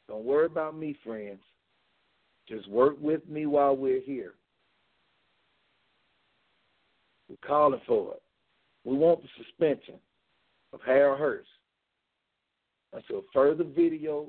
Don't 0.07 0.25
worry 0.25 0.45
about 0.45 0.77
me, 0.77 0.97
friends. 1.03 1.39
Just 2.47 2.69
work 2.69 2.95
with 2.99 3.27
me 3.27 3.45
while 3.45 3.75
we're 3.75 4.01
here. 4.01 4.33
We're 7.29 7.47
calling 7.47 7.81
for 7.87 8.13
it. 8.13 8.21
We 8.83 8.95
want 8.95 9.21
the 9.21 9.29
suspension 9.37 9.95
of 10.73 10.81
Harold 10.85 11.19
Hurst 11.19 11.47
until 12.91 13.23
further 13.33 13.63
video 13.63 14.27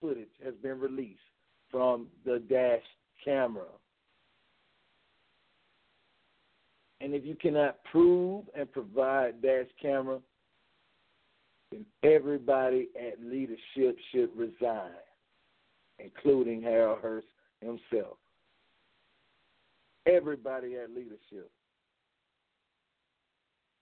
footage 0.00 0.28
has 0.44 0.54
been 0.62 0.78
released 0.78 1.18
from 1.70 2.06
the 2.24 2.42
dash 2.48 2.82
camera. 3.24 3.64
And 7.00 7.14
if 7.14 7.24
you 7.24 7.34
cannot 7.34 7.82
prove 7.90 8.44
and 8.56 8.70
provide 8.70 9.42
dash 9.42 9.66
camera, 9.80 10.18
then 11.70 11.84
everybody 12.02 12.88
at 12.96 13.22
leadership 13.22 13.98
should 14.12 14.30
resign, 14.36 14.90
including 15.98 16.62
Harold 16.62 17.00
Hurst 17.00 17.26
himself. 17.60 18.16
Everybody 20.06 20.76
at 20.76 20.90
leadership. 20.90 21.50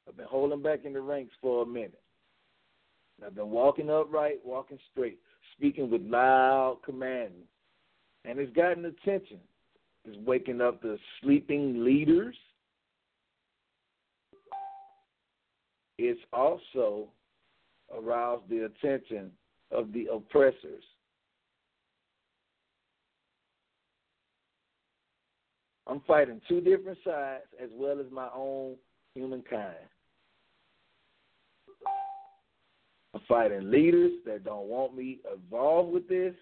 I've 0.09 0.17
been 0.17 0.27
holding 0.27 0.63
back 0.63 0.85
in 0.85 0.93
the 0.93 1.01
ranks 1.01 1.35
for 1.41 1.63
a 1.63 1.67
minute. 1.67 2.01
I've 3.25 3.35
been 3.35 3.51
walking 3.51 3.91
upright, 3.91 4.41
walking 4.45 4.79
straight, 4.91 5.19
speaking 5.57 5.91
with 5.91 6.03
loud 6.03 6.79
commanding. 6.85 7.45
And 8.25 8.39
it's 8.39 8.55
gotten 8.55 8.85
attention. 8.87 9.39
It's 10.05 10.17
waking 10.27 10.61
up 10.61 10.83
the 10.83 10.99
sleeping 11.23 11.85
leaders. 11.85 12.37
It's 15.99 16.21
also 16.33 17.09
aroused 17.97 18.49
the 18.49 18.65
attention 18.65 19.31
of 19.71 19.93
the 19.93 20.07
oppressors. 20.13 20.85
I'm 25.87 26.01
fighting 26.07 26.41
two 26.49 26.61
different 26.61 26.99
sides 27.05 27.45
as 27.63 27.69
well 27.75 28.01
as 28.01 28.07
my 28.11 28.29
own 28.35 28.77
humankind. 29.15 29.77
I'm 33.15 33.21
fighting 33.29 33.71
leaders 33.71 34.13
that 34.27 34.45
don't 34.45 34.67
want 34.67 34.97
me 34.97 35.21
involved 35.33 35.93
with 35.93 36.09
this. 36.09 36.35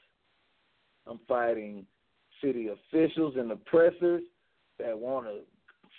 I'm 1.07 1.21
fighting 1.29 1.85
city 2.43 2.69
officials 2.69 3.35
and 3.37 3.51
oppressors 3.51 4.23
that 4.79 4.99
want 4.99 5.27
to 5.27 5.41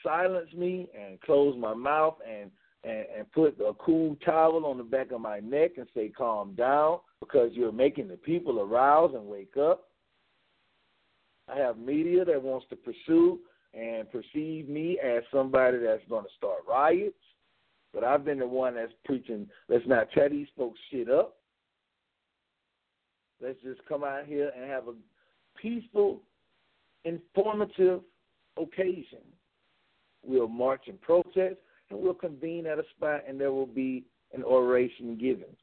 silence 0.02 0.52
me 0.54 0.90
and 1.00 1.20
close 1.22 1.56
my 1.58 1.74
mouth 1.74 2.16
and, 2.28 2.50
and, 2.84 3.06
and 3.18 3.32
put 3.32 3.60
a 3.60 3.74
cool 3.74 4.18
towel 4.26 4.66
on 4.66 4.78
the 4.78 4.84
back 4.84 5.12
of 5.12 5.22
my 5.22 5.40
neck 5.40 5.72
and 5.78 5.88
say, 5.94 6.10
calm 6.10 6.54
down 6.56 7.00
because 7.20 7.52
you're 7.54 7.72
making 7.72 8.08
the 8.08 8.18
people 8.18 8.60
arouse 8.60 9.12
and 9.14 9.26
wake 9.26 9.56
up. 9.58 9.88
I 11.54 11.58
have 11.58 11.78
media 11.78 12.26
that 12.26 12.42
wants 12.42 12.66
to 12.70 12.76
pursue 12.76 13.40
and 13.74 14.10
perceive 14.12 14.70
me 14.70 15.00
as 15.04 15.24
somebody 15.32 15.78
that's 15.80 16.04
going 16.10 16.24
to 16.24 16.30
start 16.38 16.60
riots. 16.68 17.16
But 17.94 18.04
I've 18.04 18.26
been 18.26 18.40
the 18.40 18.48
one 18.48 18.76
that's 18.76 18.94
preaching, 19.06 19.48
let's 19.70 19.88
not 19.88 20.08
tear 20.14 20.30
these 20.30 20.48
folks 20.58 20.80
shit 20.90 21.10
up. 21.10 21.36
Let's 23.42 23.62
just 23.62 23.82
come 23.88 24.04
out 24.04 24.26
here 24.26 24.52
and 24.56 24.70
have 24.70 24.88
a 24.88 24.94
peaceful, 25.62 26.22
informative 27.04 28.02
occasion. 28.58 29.20
We'll 30.24 30.48
march 30.48 30.84
and 30.88 31.00
protest, 31.02 31.58
we'll 31.98 32.14
convene 32.14 32.66
at 32.66 32.80
a 32.80 32.84
spot, 32.96 33.24
and 33.28 33.40
there 33.40 33.52
will 33.52 33.66
be 33.66 34.04
an 34.34 34.44
oration 34.44 35.18
given, 35.18 35.56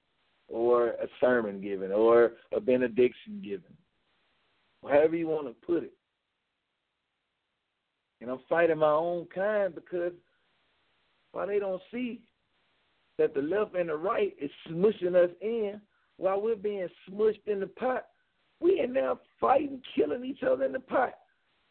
or 0.48 0.88
a 0.88 1.06
sermon 1.20 1.60
given, 1.60 1.92
or 1.92 2.32
a 2.54 2.60
benediction 2.60 3.40
given, 3.42 3.72
however 4.82 5.16
you 5.16 5.26
want 5.26 5.46
to 5.46 5.66
put 5.66 5.82
it. 5.84 5.92
And 8.20 8.30
I'm 8.30 8.40
fighting 8.48 8.78
my 8.78 8.90
own 8.90 9.26
kind 9.34 9.74
because 9.74 10.12
why 11.32 11.46
they 11.46 11.58
don't 11.58 11.82
see 11.90 12.20
that 13.18 13.34
the 13.34 13.42
left 13.42 13.74
and 13.74 13.88
the 13.88 13.96
right 13.96 14.34
is 14.40 14.50
smushing 14.68 15.14
us 15.14 15.30
in 15.40 15.80
while 16.16 16.40
we're 16.40 16.56
being 16.56 16.88
smushed 17.08 17.46
in 17.46 17.60
the 17.60 17.66
pot. 17.66 18.06
We 18.60 18.80
are 18.80 18.86
now 18.86 19.20
fighting, 19.40 19.80
killing 19.94 20.24
each 20.24 20.42
other 20.42 20.64
in 20.64 20.72
the 20.72 20.80
pot. 20.80 21.14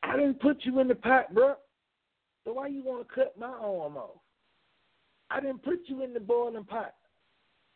I 0.01 0.15
didn't 0.15 0.41
put 0.41 0.57
you 0.63 0.79
in 0.79 0.87
the 0.87 0.95
pot, 0.95 1.33
bro. 1.33 1.55
So 2.45 2.53
why 2.53 2.67
you 2.67 2.83
want 2.83 3.07
to 3.07 3.13
cut 3.13 3.37
my 3.37 3.47
arm 3.47 3.97
off? 3.97 4.21
I 5.29 5.39
didn't 5.39 5.63
put 5.63 5.81
you 5.85 6.03
in 6.03 6.13
the 6.13 6.19
boiling 6.19 6.63
pot. 6.63 6.95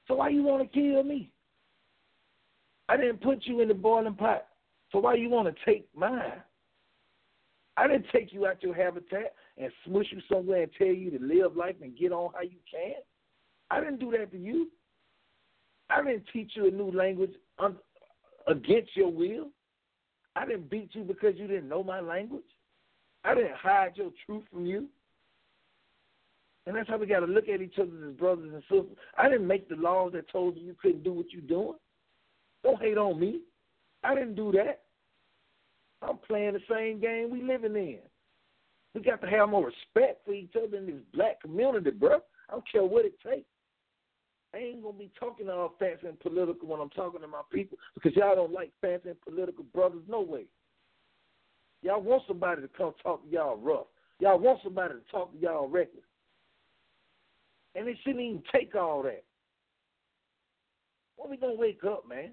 So 0.07 0.15
why 0.15 0.29
you 0.29 0.43
want 0.43 0.63
to 0.63 0.79
kill 0.79 1.03
me? 1.03 1.31
I 2.89 2.97
didn't 2.97 3.21
put 3.21 3.45
you 3.45 3.61
in 3.61 3.67
the 3.67 3.73
boiling 3.73 4.15
pot. 4.15 4.47
So 4.91 4.99
why 4.99 5.15
you 5.15 5.29
want 5.29 5.47
to 5.47 5.65
take 5.65 5.87
mine? 5.95 6.41
I 7.75 7.87
didn't 7.87 8.05
take 8.11 8.33
you 8.33 8.45
out 8.45 8.61
your 8.61 8.75
habitat 8.75 9.33
and 9.57 9.71
smush 9.85 10.07
you 10.11 10.21
somewhere 10.31 10.63
and 10.63 10.71
tell 10.77 10.87
you 10.87 11.17
to 11.17 11.23
live 11.23 11.55
life 11.55 11.75
and 11.81 11.97
get 11.97 12.11
on 12.11 12.31
how 12.33 12.41
you 12.41 12.57
can. 12.69 13.01
I 13.71 13.79
didn't 13.79 13.99
do 13.99 14.11
that 14.11 14.31
to 14.31 14.37
you. 14.37 14.69
I 15.89 16.03
didn't 16.03 16.25
teach 16.31 16.51
you 16.55 16.67
a 16.67 16.71
new 16.71 16.91
language 16.91 17.33
un- 17.59 17.77
against 18.47 18.95
your 18.95 19.11
will. 19.11 19.49
I 20.35 20.45
didn't 20.45 20.69
beat 20.69 20.89
you 20.93 21.03
because 21.03 21.33
you 21.35 21.47
didn't 21.47 21.69
know 21.69 21.83
my 21.83 21.99
language. 21.99 22.43
I 23.23 23.35
didn't 23.35 23.55
hide 23.55 23.93
your 23.95 24.11
truth 24.25 24.43
from 24.51 24.65
you. 24.65 24.87
And 26.65 26.75
that's 26.75 26.87
how 26.87 26.97
we 26.97 27.05
got 27.05 27.19
to 27.19 27.25
look 27.25 27.49
at 27.49 27.61
each 27.61 27.77
other 27.77 27.91
as 28.07 28.15
brothers 28.15 28.51
and 28.53 28.63
sisters. 28.63 28.97
I 29.17 29.29
didn't 29.29 29.47
make 29.47 29.67
the 29.67 29.75
laws 29.75 30.13
that 30.13 30.29
told 30.29 30.55
you 30.55 30.63
you 30.63 30.75
couldn't 30.81 31.03
do 31.03 31.11
what 31.11 31.31
you're 31.31 31.41
doing. 31.41 31.77
Don't 32.63 32.81
hate 32.81 32.97
on 32.97 33.19
me. 33.19 33.41
I 34.03 34.15
didn't 34.15 34.35
do 34.35 34.51
that. 34.53 34.81
I'm 36.01 36.17
playing 36.17 36.53
the 36.53 36.61
same 36.69 36.99
game 36.99 37.29
we 37.29 37.41
living 37.41 37.75
in. 37.75 37.99
We 38.93 39.01
got 39.01 39.21
to 39.21 39.29
have 39.29 39.49
more 39.49 39.65
respect 39.65 40.25
for 40.25 40.33
each 40.33 40.53
other 40.55 40.77
in 40.77 40.85
this 40.85 40.95
black 41.13 41.41
community, 41.41 41.91
bro. 41.91 42.19
I 42.49 42.53
don't 42.53 42.71
care 42.71 42.83
what 42.83 43.05
it 43.05 43.15
takes. 43.25 43.47
I 44.53 44.59
ain't 44.59 44.83
gonna 44.83 44.97
be 44.97 45.09
talking 45.19 45.49
all 45.49 45.73
fancy 45.79 46.07
and 46.07 46.19
political 46.19 46.67
when 46.67 46.79
I'm 46.79 46.91
talking 46.91 47.21
to 47.21 47.27
my 47.27 47.41
people 47.51 47.77
because 47.95 48.15
y'all 48.15 48.35
don't 48.35 48.53
like 48.53 48.71
fancy 48.81 49.09
and 49.09 49.21
political 49.21 49.63
brothers. 49.73 50.03
No 50.07 50.21
way. 50.21 50.45
Y'all 51.81 52.01
want 52.01 52.23
somebody 52.27 52.61
to 52.61 52.67
come 52.67 52.93
talk 53.01 53.23
to 53.25 53.31
y'all 53.31 53.57
rough. 53.57 53.87
Y'all 54.19 54.37
want 54.37 54.59
somebody 54.63 54.93
to 54.93 55.11
talk 55.11 55.33
to 55.33 55.39
y'all 55.39 55.67
reckless. 55.67 56.03
And 57.75 57.87
it 57.87 57.97
shouldn't 58.03 58.23
even 58.23 58.43
take 58.53 58.75
all 58.75 59.03
that. 59.03 59.23
When 61.17 61.29
we 61.29 61.37
gonna 61.37 61.55
wake 61.55 61.83
up, 61.83 62.07
man? 62.07 62.31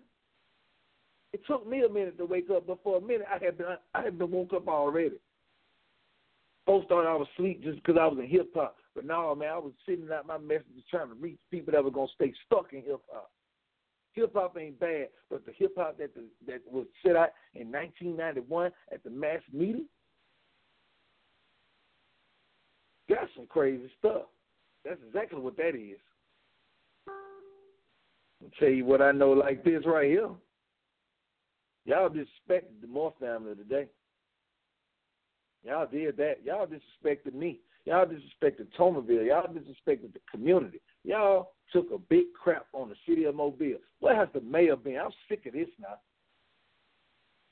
It 1.33 1.42
took 1.46 1.66
me 1.66 1.83
a 1.83 1.88
minute 1.88 2.18
to 2.18 2.26
wake 2.26 2.50
up, 2.50 2.66
but 2.66 2.83
for 2.83 2.98
a 2.98 3.00
minute 3.00 3.26
I 3.31 3.42
had 3.42 3.57
been 3.57 3.66
I 3.94 4.03
had 4.03 4.18
been 4.18 4.31
woke 4.31 4.53
up 4.53 4.68
already. 4.68 5.16
Folks 6.66 6.87
thought 6.88 7.07
I 7.07 7.14
was 7.14 7.29
asleep 7.35 7.62
just 7.62 7.76
because 7.76 7.98
I 8.00 8.07
was 8.07 8.18
in 8.18 8.29
hip 8.29 8.50
hop. 8.55 8.76
But 8.94 9.05
no, 9.05 9.35
man, 9.35 9.50
I 9.50 9.59
was 9.59 9.72
sitting 9.88 10.09
out 10.12 10.26
my 10.26 10.38
messages 10.38 10.83
trying 10.90 11.09
to 11.09 11.14
reach 11.14 11.38
people 11.50 11.72
that 11.72 11.85
were 11.85 11.90
gonna 11.90 12.09
stay 12.14 12.33
stuck 12.46 12.72
in 12.72 12.83
hip 12.83 13.00
hop. 13.11 13.31
Hip 14.12 14.33
hop 14.35 14.57
ain't 14.59 14.81
bad, 14.81 15.09
but 15.31 15.46
the 15.46 15.53
hip 15.57 15.72
hop 15.76 15.98
that 15.98 16.14
the, 16.14 16.24
that 16.46 16.61
was 16.70 16.87
set 17.05 17.14
out 17.16 17.31
in 17.55 17.70
1991 17.70 18.72
at 18.92 19.03
the 19.05 19.11
mass 19.11 19.40
meeting, 19.53 19.87
that's 23.09 23.31
some 23.37 23.46
crazy 23.46 23.90
stuff. 23.98 24.22
That's 24.85 25.01
exactly 25.07 25.40
what 25.40 25.57
that 25.57 25.75
is. 25.75 25.99
I'll 28.43 28.51
tell 28.59 28.71
you 28.71 28.85
what 28.85 29.03
I 29.03 29.12
know 29.12 29.33
like 29.33 29.62
this 29.64 29.85
right 29.87 30.09
here. 30.09 30.31
Y'all 31.85 32.09
disrespected 32.09 32.81
the 32.81 32.87
Moore 32.87 33.14
family 33.21 33.55
today. 33.55 33.87
Y'all 35.62 35.87
did 35.87 36.16
that. 36.16 36.37
Y'all 36.45 36.66
disrespected 36.66 37.35
me. 37.35 37.61
Y'all 37.85 38.07
disrespected 38.07 38.66
Toulminville. 38.79 39.27
Y'all 39.27 39.47
disrespected 39.47 40.12
the 40.12 40.21
community. 40.31 40.81
Y'all 41.05 41.53
took 41.73 41.90
a 41.93 41.99
big 41.99 42.27
crap 42.40 42.66
on 42.73 42.88
the 42.88 42.95
city 43.07 43.25
of 43.25 43.35
Mobile. 43.35 43.77
Where 44.01 44.16
has 44.16 44.29
the 44.33 44.40
mayor 44.40 44.77
been? 44.77 44.99
I'm 44.99 45.11
sick 45.29 45.47
of 45.47 45.53
this 45.53 45.69
now. 45.81 45.97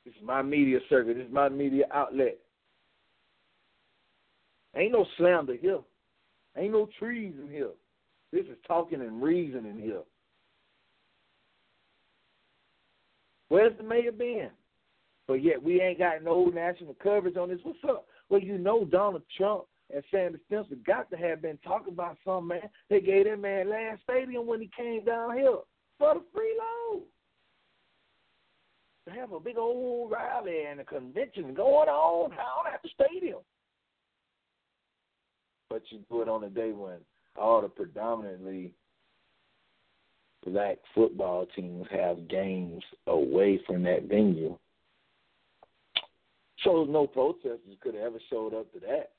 This 0.04 0.14
is 0.14 0.22
my 0.22 0.42
media 0.42 0.78
circuit. 0.88 1.16
This 1.16 1.26
is 1.26 1.32
my 1.32 1.48
media 1.48 1.84
outlet. 1.92 2.38
Ain't 4.76 4.92
no 4.92 5.06
slander 5.16 5.56
here. 5.60 5.80
Ain't 6.58 6.72
no 6.72 6.88
trees 6.98 7.34
in 7.40 7.50
here. 7.50 7.70
This 8.32 8.44
is 8.46 8.56
talking 8.66 9.00
and 9.00 9.22
reasoning 9.22 9.80
here. 9.80 10.02
Where's 13.48 13.76
the 13.78 13.84
mayor 13.84 14.12
been? 14.12 14.50
But 15.26 15.42
yet 15.42 15.62
we 15.62 15.80
ain't 15.80 15.98
got 15.98 16.22
no 16.22 16.46
national 16.46 16.94
coverage 17.02 17.36
on 17.36 17.48
this. 17.48 17.60
What's 17.62 17.78
up? 17.88 18.06
Well, 18.28 18.40
you 18.40 18.58
know 18.58 18.84
Donald 18.84 19.22
Trump 19.36 19.64
and 19.94 20.02
Sandy 20.10 20.38
Stimpson 20.46 20.80
got 20.86 21.10
to 21.10 21.16
have 21.16 21.40
been 21.40 21.58
talking 21.64 21.92
about 21.92 22.16
some 22.24 22.48
man. 22.48 22.68
They 22.90 23.00
gave 23.00 23.24
that 23.24 23.38
man 23.38 23.70
Ladd 23.70 23.98
stadium 24.02 24.46
when 24.46 24.60
he 24.60 24.70
came 24.76 25.04
down 25.04 25.36
here 25.36 25.58
for 25.98 26.14
the 26.14 26.22
free 26.34 26.58
load. 26.58 27.02
To 29.06 29.14
have 29.14 29.32
a 29.32 29.40
big 29.40 29.56
old 29.56 30.10
rally 30.10 30.64
and 30.70 30.80
a 30.80 30.84
convention 30.84 31.54
going 31.54 31.88
on 31.88 32.30
down 32.30 32.72
at 32.72 32.82
the 32.82 32.90
stadium. 32.90 33.38
But 35.78 35.92
you 36.10 36.22
it 36.22 36.28
on 36.28 36.42
a 36.42 36.50
day 36.50 36.72
when 36.72 36.96
all 37.40 37.62
the 37.62 37.68
predominantly 37.68 38.72
black 40.44 40.78
football 40.92 41.46
teams 41.54 41.86
have 41.92 42.28
games 42.28 42.82
away 43.06 43.60
from 43.64 43.84
that 43.84 44.08
venue. 44.08 44.58
So 46.64 46.84
no 46.84 47.06
protesters 47.06 47.60
could 47.80 47.94
have 47.94 48.04
ever 48.04 48.18
showed 48.28 48.54
up 48.54 48.72
to 48.72 48.80
that. 48.80 49.12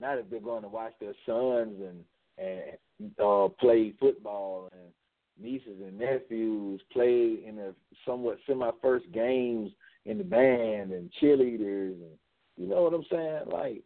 Not 0.00 0.16
if 0.16 0.30
they're 0.30 0.40
going 0.40 0.62
to 0.62 0.68
watch 0.68 0.94
their 1.00 1.12
sons 1.26 1.74
and 1.80 2.02
and 2.38 3.12
uh, 3.22 3.48
play 3.60 3.92
football 4.00 4.70
and 4.72 4.90
nieces 5.38 5.82
and 5.82 5.98
nephews 5.98 6.80
play 6.92 7.40
in 7.46 7.58
a 7.58 7.74
somewhat 8.06 8.38
semi 8.46 8.70
first 8.80 9.04
games 9.12 9.70
in 10.06 10.16
the 10.16 10.24
band 10.24 10.92
and 10.92 11.10
cheerleaders 11.20 11.92
and 11.92 12.16
you 12.56 12.66
know 12.66 12.82
what 12.82 12.94
I'm 12.94 13.04
saying? 13.10 13.42
Like, 13.52 13.84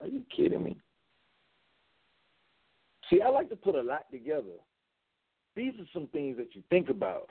are 0.00 0.08
you 0.08 0.22
kidding 0.34 0.62
me? 0.62 0.76
See, 3.08 3.20
I 3.22 3.28
like 3.28 3.48
to 3.50 3.56
put 3.56 3.74
a 3.74 3.82
lot 3.82 4.10
together. 4.10 4.58
These 5.54 5.74
are 5.80 5.88
some 5.92 6.08
things 6.08 6.36
that 6.36 6.54
you 6.54 6.62
think 6.70 6.90
about. 6.90 7.30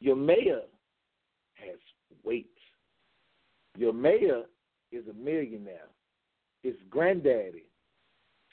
Your 0.00 0.16
mayor 0.16 0.62
has 1.54 1.78
weight. 2.24 2.50
Your 3.76 3.92
mayor 3.92 4.42
is 4.90 5.04
a 5.08 5.12
millionaire. 5.12 5.88
His 6.62 6.74
granddaddy 6.90 7.64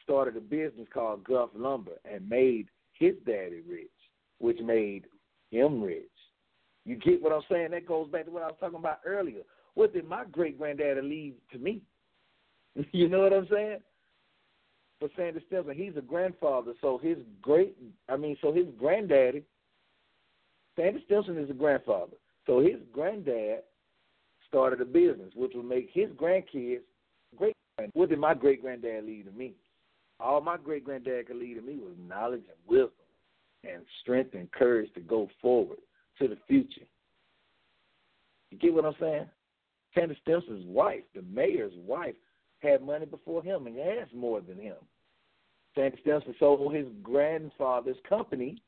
started 0.03 0.37
a 0.37 0.41
business 0.41 0.87
called 0.93 1.23
Gulf 1.23 1.51
Lumber 1.55 1.93
and 2.05 2.27
made 2.29 2.67
his 2.93 3.15
daddy 3.25 3.61
rich, 3.67 3.87
which 4.39 4.59
made 4.59 5.05
him 5.49 5.81
rich. 5.81 6.05
You 6.85 6.95
get 6.95 7.21
what 7.21 7.31
I'm 7.31 7.41
saying? 7.49 7.71
That 7.71 7.87
goes 7.87 8.09
back 8.09 8.25
to 8.25 8.31
what 8.31 8.43
I 8.43 8.47
was 8.47 8.55
talking 8.59 8.79
about 8.79 8.99
earlier. 9.05 9.41
What 9.75 9.93
did 9.93 10.07
my 10.07 10.25
great 10.31 10.57
granddaddy 10.57 11.01
leave 11.01 11.33
to 11.51 11.57
me? 11.57 11.81
you 12.91 13.07
know 13.07 13.21
what 13.21 13.33
I'm 13.33 13.47
saying? 13.51 13.79
For 14.99 15.09
Sandy 15.15 15.41
Stimpson, 15.47 15.75
he's 15.75 15.95
a 15.95 16.01
grandfather, 16.01 16.73
so 16.81 16.97
his 16.97 17.17
great 17.41 17.75
I 18.09 18.17
mean, 18.17 18.37
so 18.41 18.51
his 18.51 18.65
granddaddy 18.77 19.43
Sandy 20.75 21.03
Stimpson 21.05 21.37
is 21.37 21.49
a 21.49 21.53
grandfather. 21.53 22.17
So 22.45 22.61
his 22.61 22.77
granddad 22.93 23.59
started 24.47 24.81
a 24.81 24.85
business, 24.85 25.31
which 25.35 25.51
would 25.55 25.65
make 25.65 25.89
his 25.93 26.09
grandkids 26.11 26.79
great. 27.35 27.53
What 27.93 28.09
did 28.09 28.19
my 28.19 28.33
great 28.33 28.61
granddad 28.61 29.05
leave 29.05 29.25
to 29.25 29.31
me? 29.31 29.53
All 30.19 30.41
my 30.41 30.57
great 30.57 30.83
granddad 30.83 31.27
could 31.27 31.37
leave 31.37 31.57
to 31.57 31.61
me 31.61 31.75
was 31.75 31.93
knowledge 32.07 32.43
and 32.47 32.57
wisdom 32.67 32.91
and 33.63 33.83
strength 34.01 34.33
and 34.33 34.51
courage 34.51 34.91
to 34.95 35.01
go 35.01 35.29
forward 35.41 35.79
to 36.19 36.27
the 36.27 36.37
future. 36.47 36.87
You 38.51 38.57
get 38.57 38.73
what 38.73 38.85
I'm 38.85 38.95
saying? 38.99 39.29
Sandy 39.99 40.17
Stimpson's 40.21 40.65
wife, 40.65 41.03
the 41.13 41.21
mayor's 41.23 41.73
wife, 41.85 42.15
had 42.59 42.81
money 42.81 43.05
before 43.05 43.43
him 43.43 43.67
and 43.67 43.77
has 43.77 44.07
more 44.13 44.41
than 44.41 44.59
him. 44.59 44.75
Sandy 45.75 45.97
Stimpson 46.01 46.35
sold 46.39 46.73
his 46.73 46.87
grandfather's 47.03 47.97
company 48.07 48.61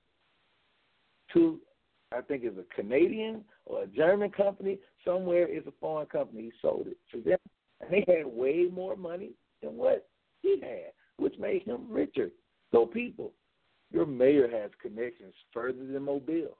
to 1.33 1.59
I 2.13 2.21
think 2.21 2.43
it's 2.43 2.57
a 2.57 2.75
Canadian 2.75 3.43
or 3.65 3.83
a 3.83 3.87
German 3.87 4.31
company. 4.31 4.79
Somewhere 5.05 5.47
is 5.47 5.65
a 5.65 5.73
foreign 5.79 6.07
company. 6.07 6.43
He 6.43 6.51
sold 6.61 6.87
it 6.87 6.97
to 7.13 7.21
them, 7.21 7.39
and 7.79 7.89
they 7.89 8.03
had 8.05 8.25
way 8.25 8.67
more 8.71 8.97
money 8.97 9.31
than 9.63 9.77
what 9.77 10.09
he 10.41 10.59
had, 10.61 10.91
which 11.17 11.37
made 11.39 11.63
him 11.63 11.85
richer. 11.89 12.29
So, 12.73 12.85
people, 12.85 13.31
your 13.91 14.05
mayor 14.05 14.49
has 14.49 14.71
connections 14.81 15.33
further 15.53 15.85
than 15.85 16.03
Mobile. 16.03 16.57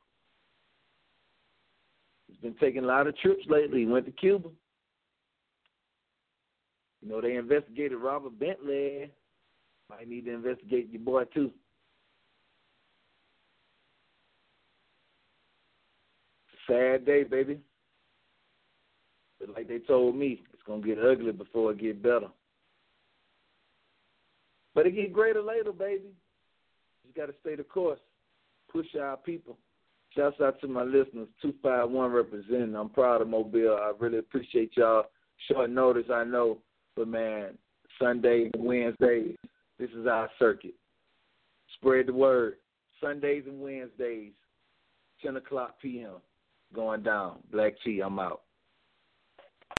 He's 2.28 2.38
been 2.38 2.56
taking 2.56 2.86
a 2.86 2.88
lot 2.88 3.08
of 3.08 3.18
trips 3.18 3.44
lately. 3.50 3.82
He 3.82 3.86
went 3.86 4.06
to 4.06 4.12
Cuba. 4.12 4.50
You 7.02 7.10
know, 7.10 7.22
they 7.22 7.36
investigated 7.36 7.98
Robert 7.98 8.38
Bentley. 8.40 9.12
Might 9.90 10.08
need 10.08 10.26
to 10.26 10.34
investigate 10.34 10.90
your 10.92 11.02
boy, 11.02 11.24
too. 11.26 11.52
sad 16.72 17.06
day, 17.06 17.24
baby. 17.24 17.60
But 19.40 19.50
like 19.50 19.68
they 19.68 19.80
told 19.80 20.16
me, 20.16 20.42
it's 20.54 20.64
gonna 20.64 20.82
get 20.82 21.00
ugly 21.00 21.32
before 21.32 21.72
it 21.72 21.80
get 21.80 22.02
better. 22.02 22.28
But 24.74 24.86
it 24.86 24.96
get 24.96 25.14
greater 25.14 25.42
later, 25.42 25.72
baby. 25.72 26.10
You 27.04 27.12
gotta 27.16 27.34
stay 27.42 27.56
the 27.56 27.64
course. 27.64 28.00
Push 28.72 28.96
our 29.00 29.18
people. 29.18 29.58
Shouts 30.16 30.42
out 30.42 30.60
to 30.62 30.68
my 30.68 30.84
listeners, 30.84 31.28
two 31.42 31.54
five 31.64 31.90
one 31.90 32.12
representing. 32.12 32.76
I'm 32.76 32.90
proud 32.90 33.22
of 33.22 33.30
Mobile. 33.30 33.78
I 33.82 33.92
really 34.00 34.20
appreciate 34.20 34.72
y'all. 34.78 35.06
Short 35.48 35.70
notice, 35.70 36.06
I 36.14 36.24
know, 36.24 36.60
but 36.96 37.08
man, 37.08 37.58
Sundays 38.00 38.52
and 38.54 38.64
Wednesdays, 38.64 39.36
this 39.80 39.90
is 39.92 40.08
our 40.08 40.30
circuit. 40.40 40.76
Spread 41.76 42.08
the 42.08 42.14
word. 42.14 42.56
Sundays 43.00 43.44
and 43.48 43.62
Wednesdays, 43.62 44.34
ten 45.24 45.38
o'clock 45.38 45.76
p.m 45.82 46.22
going 46.74 47.04
down. 47.04 47.38
Black 47.52 47.74
T, 47.84 48.02
I'm 48.02 48.20
out. 48.20 48.42